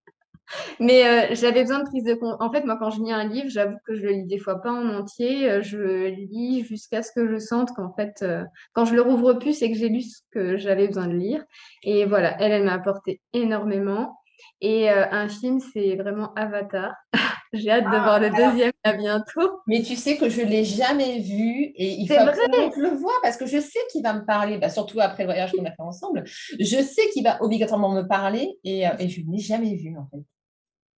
[0.80, 2.36] Mais euh, j'avais besoin de prise de compte.
[2.42, 4.62] En fait, moi, quand je lis un livre, j'avoue que je le lis des fois
[4.62, 5.62] pas en entier.
[5.62, 8.26] Je lis jusqu'à ce que je sente qu'en fait,
[8.74, 11.44] quand je le rouvre plus, c'est que j'ai lu ce que j'avais besoin de lire.
[11.84, 14.18] Et voilà, elle, elle m'a apporté énormément.
[14.60, 16.96] Et un film, c'est vraiment Avatar.
[17.54, 19.60] J'ai hâte de ah, voir le deuxième à bientôt.
[19.68, 22.96] Mais tu sais que je ne l'ai jamais vu et il faut que je le
[22.96, 25.66] vois parce que je sais qu'il va me parler, bah, surtout après le voyage qu'on
[25.66, 26.24] a fait ensemble.
[26.26, 29.98] Je sais qu'il va obligatoirement me parler et, euh, et je ne l'ai jamais vu
[29.98, 30.24] en fait.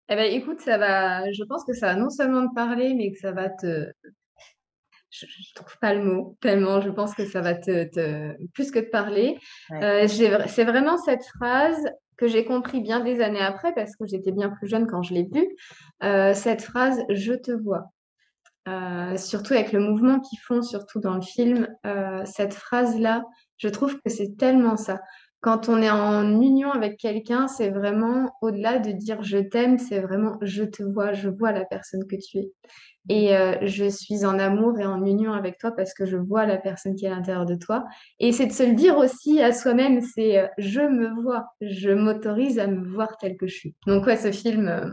[0.10, 3.12] Eh ben, écoute, ça va, je pense que ça va non seulement te parler, mais
[3.12, 3.92] que ça va te.
[5.10, 8.36] Je ne trouve pas le mot, tellement je pense que ça va te, te...
[8.54, 9.38] plus que te parler.
[9.72, 11.88] Euh, c'est vraiment cette phrase
[12.18, 15.14] que j'ai compris bien des années après, parce que j'étais bien plus jeune quand je
[15.14, 15.48] l'ai vu,
[16.04, 17.92] euh, cette phrase «je te vois
[18.68, 23.24] euh, surtout avec le mouvement qu'ils font, surtout dans le film, euh, cette phrase-là,
[23.58, 25.00] Je trouve que c'est tellement ça.
[25.44, 30.00] Quand on est en union avec quelqu'un, c'est vraiment au-delà de dire je t'aime, c'est
[30.00, 32.52] vraiment je te vois, je vois la personne que tu es.
[33.10, 36.46] Et euh, je suis en amour et en union avec toi parce que je vois
[36.46, 37.84] la personne qui est à l'intérieur de toi.
[38.22, 41.90] Et c'est de se le dire aussi à soi-même, c'est euh, je me vois, je
[41.90, 43.76] m'autorise à me voir tel que je suis.
[43.86, 44.70] Donc ouais, ce film...
[44.70, 44.86] Euh,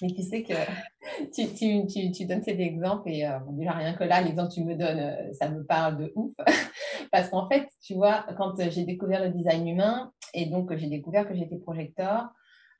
[0.00, 0.54] mais tu sais que
[1.34, 4.64] tu, tu, tu, tu donnes cet exemple et déjà rien que là, l'exemple que tu
[4.64, 6.32] me donnes, ça me parle de ouf.
[7.12, 11.28] Parce qu'en fait, tu vois, quand j'ai découvert le design humain et donc j'ai découvert
[11.28, 12.30] que j'étais projecteur,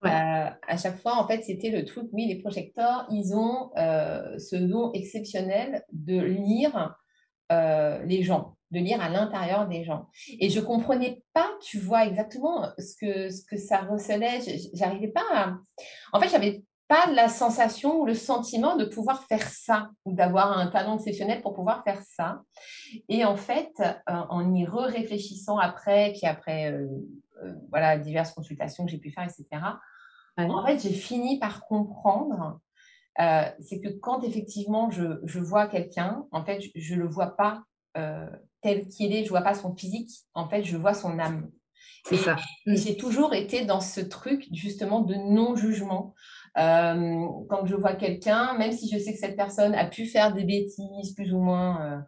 [0.04, 4.36] euh, à chaque fois, en fait, c'était le truc, oui, les projecteurs, ils ont euh,
[4.38, 6.96] ce don exceptionnel de lire
[7.52, 10.08] euh, les gens, de lire à l'intérieur des gens.
[10.40, 14.40] Et je comprenais pas, tu vois, exactement ce que, ce que ça recelait.
[14.74, 15.56] J'arrivais pas à...
[16.12, 20.58] En fait, j'avais pas la sensation ou le sentiment de pouvoir faire ça ou d'avoir
[20.58, 22.42] un talent exceptionnel pour pouvoir faire ça.
[23.08, 23.72] Et en fait,
[24.06, 26.78] en y réfléchissant après, puis après,
[27.70, 29.62] voilà, diverses consultations que j'ai pu faire, etc.,
[30.36, 32.60] en fait, j'ai fini par comprendre,
[33.20, 37.36] euh, c'est que quand effectivement je, je vois quelqu'un, en fait, je ne le vois
[37.36, 37.62] pas
[37.96, 38.28] euh,
[38.60, 41.50] tel qu'il est, je vois pas son physique, en fait, je vois son âme.
[42.04, 42.36] C'est ça.
[42.66, 46.14] J'ai toujours été dans ce truc justement de non-jugement.
[46.58, 50.34] Euh, quand je vois quelqu'un, même si je sais que cette personne a pu faire
[50.34, 52.04] des bêtises plus ou moins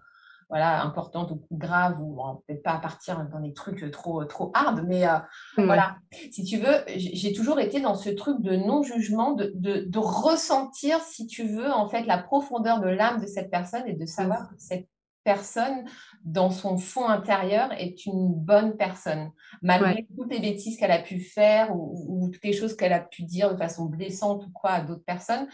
[0.48, 4.84] voilà, importante ou grave, ou peut-être pas à partir dans des trucs trop, trop hard,
[4.86, 5.18] mais euh,
[5.58, 5.96] voilà,
[6.30, 11.00] si tu veux, j'ai toujours été dans ce truc de non-jugement, de, de, de, ressentir,
[11.00, 14.48] si tu veux, en fait, la profondeur de l'âme de cette personne et de savoir
[14.48, 14.88] que cette
[15.24, 15.84] personne,
[16.22, 19.30] dans son fond intérieur, est une bonne personne,
[19.62, 23.00] malgré toutes les bêtises qu'elle a pu faire ou, ou toutes les choses qu'elle a
[23.00, 25.48] pu dire de façon blessante ou quoi à d'autres personnes.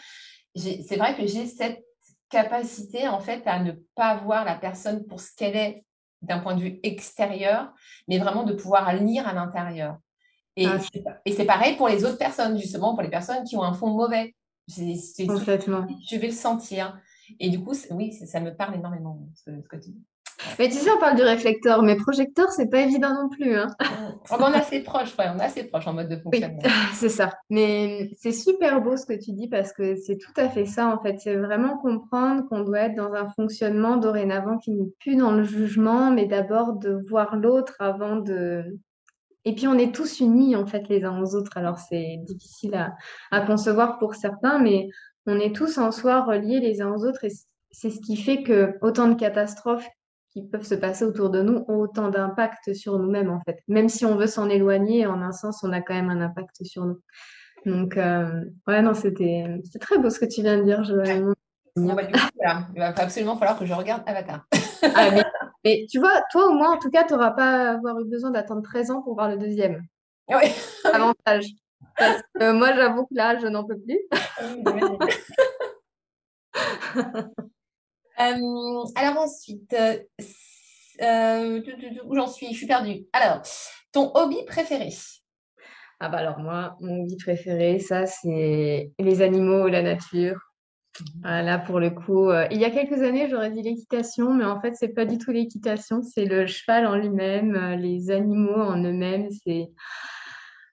[0.54, 1.84] C'est vrai que j'ai cette
[2.28, 5.84] capacité en fait à ne pas voir la personne pour ce qu'elle est
[6.22, 7.72] d'un point de vue extérieur,
[8.08, 9.96] mais vraiment de pouvoir lire à l'intérieur.
[10.56, 10.78] Et, ah,
[11.24, 13.88] et c'est pareil pour les autres personnes, justement, pour les personnes qui ont un fond
[13.88, 14.34] mauvais.
[15.26, 15.86] Complètement.
[16.08, 16.98] Je vais le sentir.
[17.38, 20.04] Et du coup, oui, ça me parle énormément, ce, ce que tu dis.
[20.58, 23.56] Mais tu sais, on parle du réflecteur, mais projecteur, c'est pas évident non plus.
[23.56, 23.68] Hein.
[24.30, 26.60] on est assez proche, ouais, on est assez proche en mode de fonctionnement.
[26.94, 27.32] c'est ça.
[27.50, 30.88] Mais c'est super beau ce que tu dis parce que c'est tout à fait ça
[30.88, 31.18] en fait.
[31.18, 35.44] C'est vraiment comprendre qu'on doit être dans un fonctionnement dorénavant qui n'est plus dans le
[35.44, 38.78] jugement, mais d'abord de voir l'autre avant de.
[39.46, 41.56] Et puis on est tous unis en fait les uns aux autres.
[41.56, 42.94] Alors c'est difficile à,
[43.30, 44.88] à concevoir pour certains, mais
[45.30, 47.32] on est tous en soi reliés les uns aux autres et
[47.70, 49.86] c'est ce qui fait que autant de catastrophes
[50.32, 53.58] qui peuvent se passer autour de nous ont autant d'impact sur nous-mêmes, en fait.
[53.68, 56.64] Même si on veut s'en éloigner, en un sens, on a quand même un impact
[56.64, 57.00] sur nous.
[57.66, 60.84] Donc, euh, ouais, non, c'était très beau ce que tu viens de dire.
[60.84, 60.94] Je...
[61.76, 62.02] Bah,
[62.74, 64.46] il va absolument falloir que je regarde Avatar.
[64.94, 65.10] ah,
[65.64, 68.30] mais, tu vois, toi, au moins, en tout cas, tu n'auras pas avoir eu besoin
[68.30, 69.82] d'attendre 13 ans pour voir le deuxième.
[70.28, 70.52] Oui.
[70.84, 71.46] Avantage.
[72.00, 74.00] Parce que moi, j'avoue que là, je n'en peux plus.
[78.18, 79.96] Euh, alors ensuite, euh,
[81.00, 81.62] euh,
[82.04, 83.06] où j'en suis Je suis perdue.
[83.14, 83.40] Alors,
[83.92, 84.90] ton hobby préféré?
[86.00, 90.38] Ah bah alors moi, mon hobby préféré, ça c'est les animaux, la nature.
[91.00, 91.46] Mhm.
[91.46, 94.74] Là, pour le coup, il y a quelques années, j'aurais dit l'équitation, mais en fait,
[94.74, 99.30] c'est pas du tout l'équitation, c'est le cheval en lui-même, les animaux en eux-mêmes.
[99.30, 99.70] C'est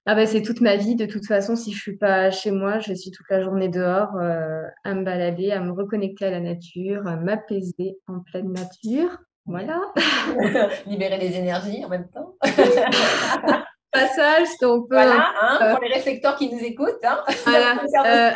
[0.10, 0.96] ah bah, c'est toute ma vie.
[0.96, 4.16] De toute façon, si je suis pas chez moi, je suis toute la journée dehors
[4.16, 9.18] euh, à me balader, à me reconnecter à la nature, à m'apaiser en pleine nature.
[9.46, 9.82] Voilà.
[10.86, 12.38] Libérer les énergies en même temps.
[13.92, 17.04] Passage, donc voilà, hein, euh, pour les réflecteurs qui nous écoutent.
[17.04, 17.24] Hein.
[17.46, 17.76] Voilà.
[18.06, 18.32] euh,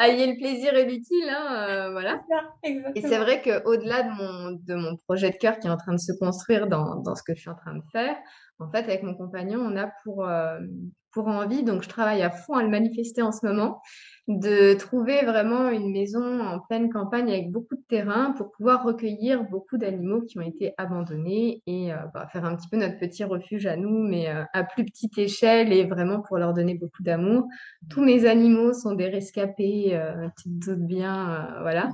[0.00, 2.20] le plaisir et l'utile, hein, voilà.
[2.64, 5.92] Et c'est vrai qu'au-delà de mon, de mon projet de cœur qui est en train
[5.92, 8.16] de se construire dans, dans ce que je suis en train de faire,
[8.62, 10.60] en fait, avec mon compagnon, on a pour, euh,
[11.12, 13.80] pour envie, donc je travaille à fond à le manifester en ce moment,
[14.28, 19.42] de trouver vraiment une maison en pleine campagne avec beaucoup de terrain pour pouvoir recueillir
[19.50, 23.24] beaucoup d'animaux qui ont été abandonnés et euh, bah, faire un petit peu notre petit
[23.24, 27.02] refuge à nous, mais euh, à plus petite échelle et vraiment pour leur donner beaucoup
[27.02, 27.48] d'amour.
[27.90, 31.90] Tous mes animaux sont des rescapés, euh, tu te bien, voilà.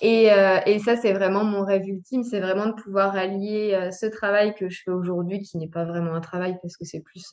[0.00, 0.28] Et,
[0.66, 4.68] et ça, c'est vraiment mon rêve ultime, c'est vraiment de pouvoir allier ce travail que
[4.68, 7.32] je fais aujourd'hui, qui n'est pas vraiment un travail parce que c'est plus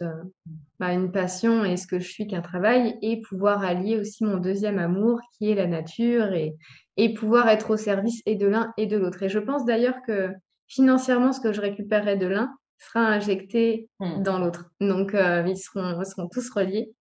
[0.80, 4.38] bah, une passion et ce que je suis qu'un travail, et pouvoir allier aussi mon
[4.38, 6.56] deuxième amour qui est la nature et,
[6.98, 9.24] et pouvoir être au service et de l'un et de l'autre.
[9.24, 10.30] Et je pense d'ailleurs que
[10.68, 14.24] financièrement, ce que je récupérerai de l'un sera injecté hmm.
[14.24, 14.72] dans l'autre.
[14.82, 16.94] Donc, euh, ils, seront, seront tous reliés.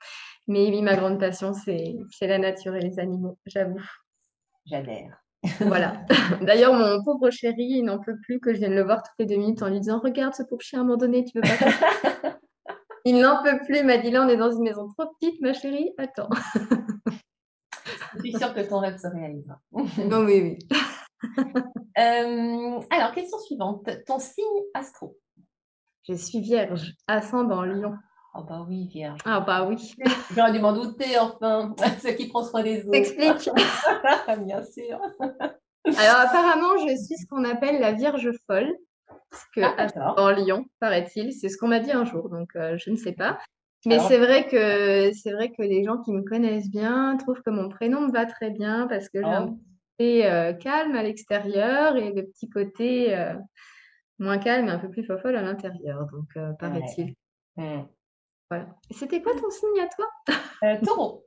[0.47, 3.81] Mais oui, ma grande passion, c'est la nature et les animaux, j'avoue.
[4.67, 5.25] J'adhère.
[5.61, 6.05] Voilà.
[6.43, 9.27] D'ailleurs, mon pauvre chéri, il n'en peut plus que je vienne le voir toutes les
[9.27, 11.43] deux minutes en lui disant Regarde ce pauvre chien, à un moment donné, tu veux
[11.43, 12.39] pas.
[13.05, 13.83] il n'en peut plus.
[13.83, 15.93] M'a dit Là, on est dans une maison trop petite, ma chérie.
[15.99, 16.29] Attends.
[18.15, 19.61] je suis sûre que ton rêve se réalisera.
[20.09, 20.59] non, oui, oui.
[21.97, 23.89] Euh, alors, question suivante.
[24.05, 24.45] Ton signe
[24.75, 25.17] astro?
[26.09, 27.95] Je suis vierge, ascendant lion.
[28.35, 29.21] Ah oh bah oui, vierge.
[29.25, 29.95] Ah bah oui.
[30.35, 31.73] J'aurais dû m'en douter, enfin.
[32.03, 32.91] Ce qui prend soin des autres.
[32.91, 33.49] T'expliques
[34.45, 34.99] Bien sûr.
[35.85, 38.75] Alors, apparemment, je suis ce qu'on appelle la vierge folle.
[39.55, 42.91] Que ah, en Lyon, paraît-il, c'est ce qu'on m'a dit un jour, donc euh, je
[42.91, 43.39] ne sais pas.
[43.87, 47.51] Mais c'est vrai que c'est vrai que les gens qui me connaissent bien trouvent que
[47.51, 49.59] mon prénom me va très bien parce que j'ai un oh.
[49.99, 53.35] côté euh, calme à l'extérieur et le petit côté euh,
[54.19, 57.15] moins calme et un peu plus fofolle à l'intérieur, donc paraît-il.
[57.57, 57.83] Hmm.
[58.51, 58.69] Voilà.
[58.91, 60.79] C'était quoi ton signe à toi?
[60.83, 61.27] Taureau.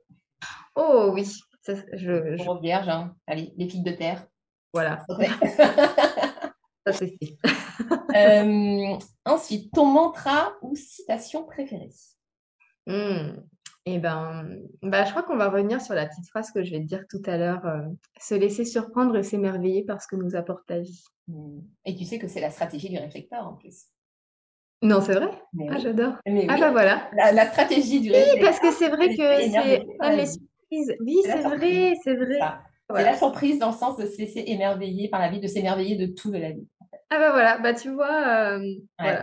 [0.74, 1.26] Oh oui,
[1.62, 3.14] ça, je, Taureau vierge, hein.
[3.26, 4.26] allez, les filles de terre.
[4.72, 5.04] Voilà.
[6.86, 7.16] ça c'est
[8.14, 11.90] euh, ensuite, ton mantra ou citation préférée?
[12.86, 13.36] Hmm.
[13.86, 14.46] Eh ben,
[14.82, 17.04] bah, je crois qu'on va revenir sur la petite phrase que je vais te dire
[17.08, 17.64] tout à l'heure.
[17.64, 17.80] Euh,
[18.20, 21.04] se laisser surprendre et s'émerveiller par ce que nous apporte la vie.
[21.26, 21.60] Hmm.
[21.86, 23.86] Et tu sais que c'est la stratégie du réflecteur en plus.
[24.82, 25.30] Non, c'est vrai?
[25.70, 26.14] Ah, j'adore.
[26.48, 27.10] Ah, bah voilà.
[27.32, 28.36] La, stratégie du réflecteur.
[28.36, 30.96] Oui, parce que c'est vrai que c'est les surprises.
[31.00, 32.38] Oui, c'est vrai, c'est vrai.
[32.94, 35.96] C'est la surprise dans le sens de se laisser émerveiller par la vie, de s'émerveiller
[35.96, 36.66] de tout de la vie.
[37.10, 39.22] Ah bah voilà, bah tu vois, euh,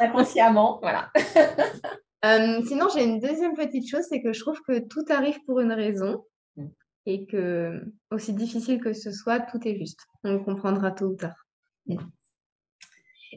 [0.00, 1.10] inconsciemment, voilà.
[2.24, 5.60] Euh, sinon, j'ai une deuxième petite chose, c'est que je trouve que tout arrive pour
[5.60, 6.24] une raison
[6.56, 6.66] mm.
[7.06, 10.00] et que, aussi difficile que ce soit, tout est juste.
[10.24, 11.46] On le comprendra tôt ou tard.
[11.86, 11.98] Mm.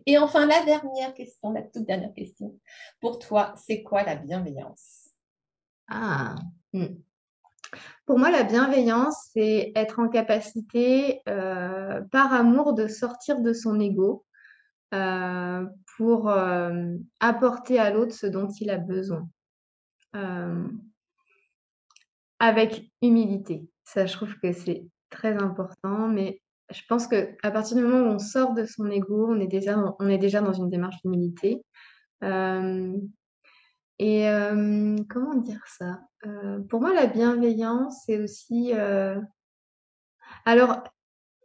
[0.07, 2.59] Et enfin, la dernière question, la toute dernière question.
[3.01, 5.09] Pour toi, c'est quoi la bienveillance?
[5.87, 6.35] Ah,
[6.73, 6.95] hmm.
[8.05, 13.79] Pour moi, la bienveillance, c'est être en capacité, euh, par amour, de sortir de son
[13.79, 14.25] ego
[14.93, 15.65] euh,
[15.97, 19.27] pour euh, apporter à l'autre ce dont il a besoin.
[22.39, 23.69] avec humilité.
[23.83, 26.41] Ça, je trouve que c'est très important, mais
[26.71, 29.77] je pense qu'à partir du moment où on sort de son ego, on est déjà,
[29.99, 31.61] on est déjà dans une démarche d'humilité.
[34.03, 34.25] Et
[35.09, 36.01] comment dire ça?
[36.69, 38.73] pour moi, la bienveillance, c'est aussi,
[40.45, 40.83] alors,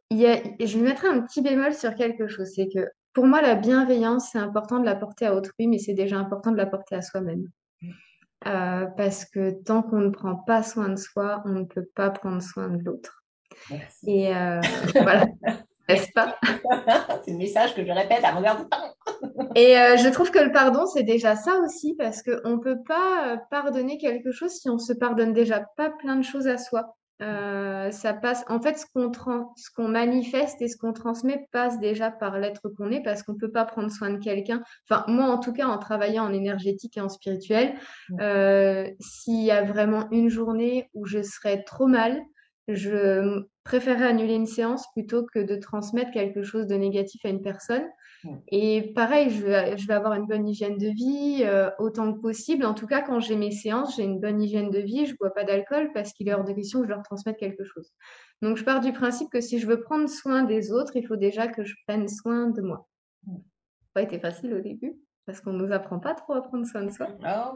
[0.08, 3.42] il y a je mettre un petit bémol sur quelque chose, c'est que pour moi,
[3.42, 6.66] la bienveillance, c'est important de la porter à autrui, mais c'est déjà important de la
[6.66, 7.46] porter à soi-même.
[8.40, 12.42] parce que tant qu'on ne prend pas soin de soi, on ne peut pas prendre
[12.42, 13.22] soin de l'autre.
[14.06, 14.32] Et
[14.94, 15.26] voilà.
[15.88, 16.36] N'est-ce pas?
[17.24, 18.94] C'est le message que je répète à longueur de temps.
[19.54, 22.82] Et euh, je trouve que le pardon, c'est déjà ça aussi, parce qu'on ne peut
[22.86, 26.48] pas euh, pardonner quelque chose si on ne se pardonne déjà pas plein de choses
[26.48, 26.96] à soi.
[27.22, 29.10] Euh, ça passe, en fait, ce qu'on
[29.56, 33.32] ce qu'on manifeste et ce qu'on transmet passe déjà par l'être qu'on est, parce qu'on
[33.32, 34.62] ne peut pas prendre soin de quelqu'un.
[34.90, 37.74] Enfin, moi, en tout cas, en travaillant en énergétique et en spirituel,
[39.00, 42.20] s'il y a vraiment une journée où je serais trop mal,
[42.68, 47.42] je préférerais annuler une séance plutôt que de transmettre quelque chose de négatif à une
[47.42, 47.84] personne.
[48.48, 52.20] Et pareil, je vais, je vais, avoir une bonne hygiène de vie euh, autant que
[52.20, 52.64] possible.
[52.64, 55.06] En tout cas, quand j'ai mes séances, j'ai une bonne hygiène de vie.
[55.06, 57.36] Je ne bois pas d'alcool parce qu'il est hors de question que je leur transmette
[57.36, 57.92] quelque chose.
[58.42, 61.16] Donc, je pars du principe que si je veux prendre soin des autres, il faut
[61.16, 62.88] déjà que je prenne soin de moi.
[63.24, 63.38] Ça n'a
[63.94, 64.96] pas été facile au début
[65.26, 67.08] parce qu'on ne nous apprend pas trop à prendre soin de soi.
[67.24, 67.52] Ah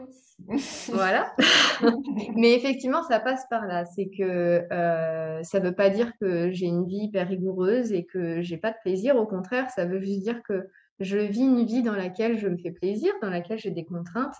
[0.89, 1.33] voilà.
[2.35, 3.85] Mais effectivement, ça passe par là.
[3.85, 8.05] C'est que euh, ça ne veut pas dire que j'ai une vie hyper rigoureuse et
[8.05, 9.15] que j'ai pas de plaisir.
[9.15, 10.67] Au contraire, ça veut juste dire que
[10.99, 14.35] je vis une vie dans laquelle je me fais plaisir, dans laquelle j'ai des contraintes,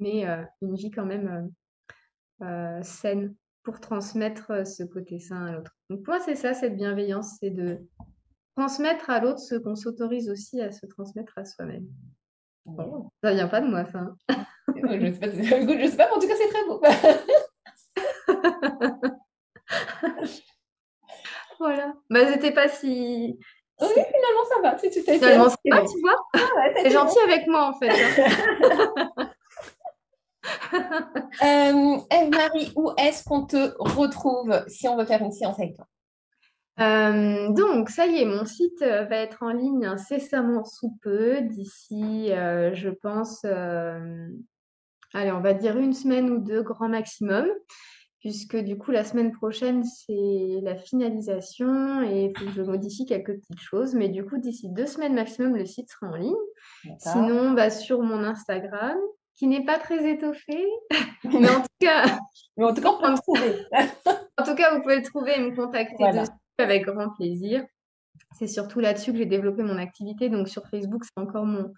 [0.00, 1.52] mais euh, une vie quand même
[2.42, 5.76] euh, saine pour transmettre ce côté sain à l'autre.
[5.88, 7.78] Donc pour moi, c'est ça, cette bienveillance, c'est de
[8.56, 11.86] transmettre à l'autre ce qu'on s'autorise aussi à se transmettre à soi-même.
[13.22, 14.06] Ça vient pas de moi, ça.
[14.74, 15.42] je ne sais, pas, sais
[15.96, 16.80] pas, mais en tout cas, c'est très beau.
[21.58, 21.92] voilà.
[22.08, 23.38] Bah, c'était pas si.
[23.80, 24.78] Oui, finalement, ça va.
[24.78, 26.16] C'est tout à Finalement, ça va, tu vois?
[26.34, 27.88] Ah, c'est gentil avec moi, en fait.
[27.88, 29.30] Hein.
[31.42, 35.86] euh, Eve-Marie, où est-ce qu'on te retrouve si on veut faire une séance avec toi?
[36.80, 41.42] Euh, donc, ça y est, mon site euh, va être en ligne incessamment sous peu,
[41.42, 47.46] d'ici, euh, je pense, allez, on va dire une semaine ou deux grand maximum,
[48.20, 53.04] puisque du coup, la semaine prochaine, c'est la finalisation et il faut que je modifie
[53.04, 53.94] quelques petites choses.
[53.94, 56.34] Mais du coup, d'ici deux semaines maximum, le site sera en ligne.
[56.98, 58.96] Sinon, bah, sur mon Instagram,
[59.34, 60.66] qui n'est pas très étoffé,
[61.24, 62.04] mais en tout cas,
[62.56, 63.54] mais en tout cas, on peut le trouver.
[64.38, 66.30] en tout cas, vous pouvez le trouver et me contacter dessus
[66.60, 67.64] avec grand plaisir.
[68.32, 70.28] C'est surtout là-dessus que j'ai développé mon activité.
[70.28, 71.72] Donc sur Facebook, c'est encore mon,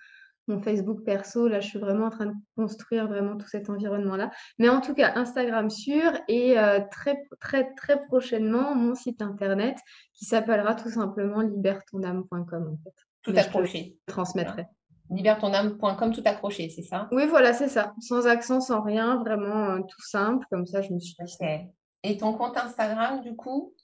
[0.49, 1.49] mon Facebook perso.
[1.49, 4.31] Là, je suis vraiment en train de construire vraiment tout cet environnement-là.
[4.59, 9.79] Mais en tout cas, Instagram sûr et euh, très, très, très prochainement, mon site internet
[10.15, 12.95] qui s'appellera tout simplement libertoname.com en fait.
[13.23, 13.97] Tout accroché.
[14.09, 14.67] Je transmettrai.
[15.11, 17.09] Libertoname.com, tout accroché, c'est ça?
[17.13, 17.93] Oui, voilà, c'est ça.
[18.01, 20.47] Sans accent, sans rien, vraiment euh, tout simple.
[20.51, 21.37] Comme ça, je me suis dit.
[22.03, 23.75] Et ton compte Instagram, du coup?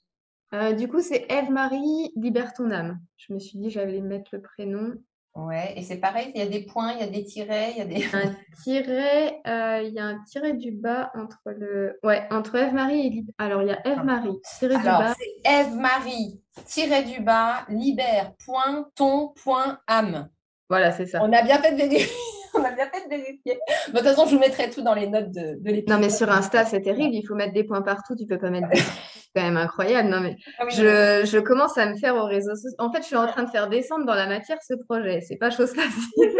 [0.53, 2.99] Euh, Du coup, c'est Eve-Marie Libertoname.
[3.17, 4.93] Je me suis dit, j'allais mettre le prénom.
[5.35, 7.77] Ouais, et c'est pareil, il y a des points, il y a des tirets, il
[7.77, 8.03] y a des.
[8.13, 11.99] Un tiret, euh, il y a un tiret du bas entre le.
[12.03, 13.33] Ouais, entre Eve-Marie et Liber.
[13.37, 15.13] Alors, il y a Eve-Marie, tiret du bas.
[15.17, 20.29] c'est Eve-Marie, tiret du bas, libère, point, ton, point, âme.
[20.67, 21.19] Voilà, c'est ça.
[21.23, 22.07] On a bien fait de vérifier.
[22.55, 23.59] On a bien fait de vérifier.
[23.87, 25.89] de toute façon, je vous mettrai tout dans les notes de, de l'épisode.
[25.89, 27.13] Non, mais sur Insta, c'est terrible.
[27.13, 28.15] Il faut mettre des points partout.
[28.15, 28.81] Tu peux pas mettre des
[29.35, 30.09] quand même incroyable.
[30.09, 32.75] Non, mais ah je, je, commence à me faire au réseau social.
[32.79, 35.21] En fait, je suis en train de faire descendre dans la matière ce projet.
[35.21, 36.39] C'est pas chose facile.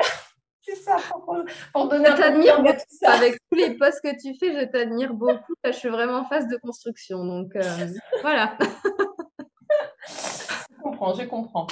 [0.61, 1.37] C'est ça, pour,
[1.73, 2.63] pour donner je t'admire
[3.03, 5.53] Avec tous les posts que tu fais, je t'admire beaucoup.
[5.65, 7.25] je suis vraiment en phase de construction.
[7.25, 7.87] Donc, euh,
[8.21, 8.57] voilà.
[10.07, 11.67] je comprends, je comprends.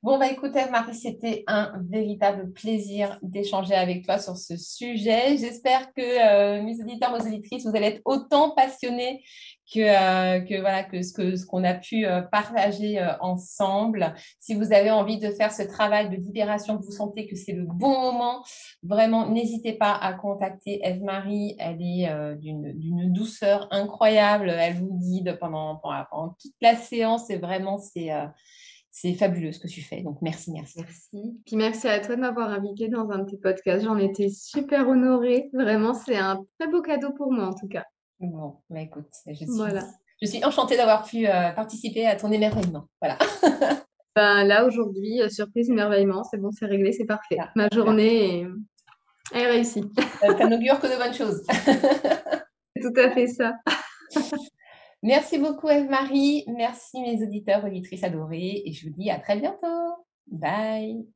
[0.00, 5.36] Bon, bah écoutez, Marie, c'était un véritable plaisir d'échanger avec toi sur ce sujet.
[5.36, 9.24] J'espère que euh, mes auditeurs, mes auditrices, vous allez être autant passionnés
[9.74, 14.14] que, euh, que voilà que ce que ce qu'on a pu euh, partager ensemble.
[14.38, 17.52] Si vous avez envie de faire ce travail de libération, que vous sentez que c'est
[17.52, 18.44] le bon moment,
[18.84, 21.56] vraiment n'hésitez pas à contacter Eve Marie.
[21.58, 24.48] Elle est d'une douceur incroyable.
[24.48, 28.10] Elle vous guide pendant, pendant, pendant toute la séance et vraiment c'est
[29.00, 30.02] c'est fabuleux ce que tu fais.
[30.02, 30.80] Donc, merci, merci.
[30.80, 31.40] Merci.
[31.46, 33.84] Puis merci à toi de m'avoir invité dans un de tes podcasts.
[33.84, 35.50] J'en étais super honorée.
[35.52, 37.84] Vraiment, c'est un très beau cadeau pour moi, en tout cas.
[38.18, 39.84] Bon, bah écoute, je suis, voilà.
[40.20, 42.88] je suis enchantée d'avoir pu euh, participer à ton émerveillement.
[43.00, 43.18] Voilà.
[44.16, 47.38] ben, là, aujourd'hui, euh, surprise, émerveillement, c'est bon, c'est réglé, c'est parfait.
[47.54, 48.46] Ma journée est,
[49.34, 49.84] est réussie.
[50.20, 51.44] Ça n'augure que de bonnes choses.
[52.74, 53.54] c'est tout à fait ça.
[55.02, 56.44] Merci beaucoup Eve-Marie.
[56.48, 58.62] Merci mes auditeurs, auditrices adorées.
[58.64, 59.94] Et je vous dis à très bientôt.
[60.26, 61.06] Bye.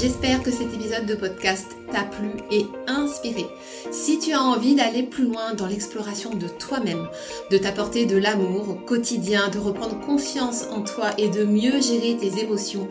[0.00, 3.44] J'espère que cet épisode de podcast t'a plu et inspiré.
[3.90, 7.08] Si tu as envie d'aller plus loin dans l'exploration de toi-même,
[7.50, 12.16] de t'apporter de l'amour au quotidien, de reprendre confiance en toi et de mieux gérer
[12.16, 12.88] tes émotions,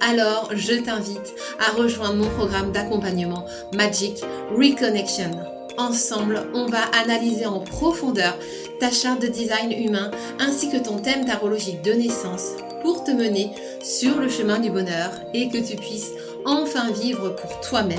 [0.00, 5.51] alors je t'invite à rejoindre mon programme d'accompagnement Magic Reconnection.
[5.78, 8.36] Ensemble, on va analyser en profondeur
[8.78, 12.50] ta charte de design humain ainsi que ton thème tarologique de naissance
[12.82, 16.12] pour te mener sur le chemin du bonheur et que tu puisses
[16.44, 17.98] enfin vivre pour toi-même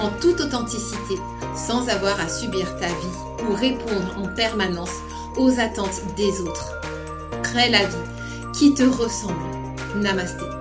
[0.00, 1.14] en toute authenticité
[1.56, 4.94] sans avoir à subir ta vie ou répondre en permanence
[5.36, 6.74] aux attentes des autres.
[7.42, 7.96] Crée la vie
[8.56, 9.34] qui te ressemble.
[9.96, 10.57] Namasté.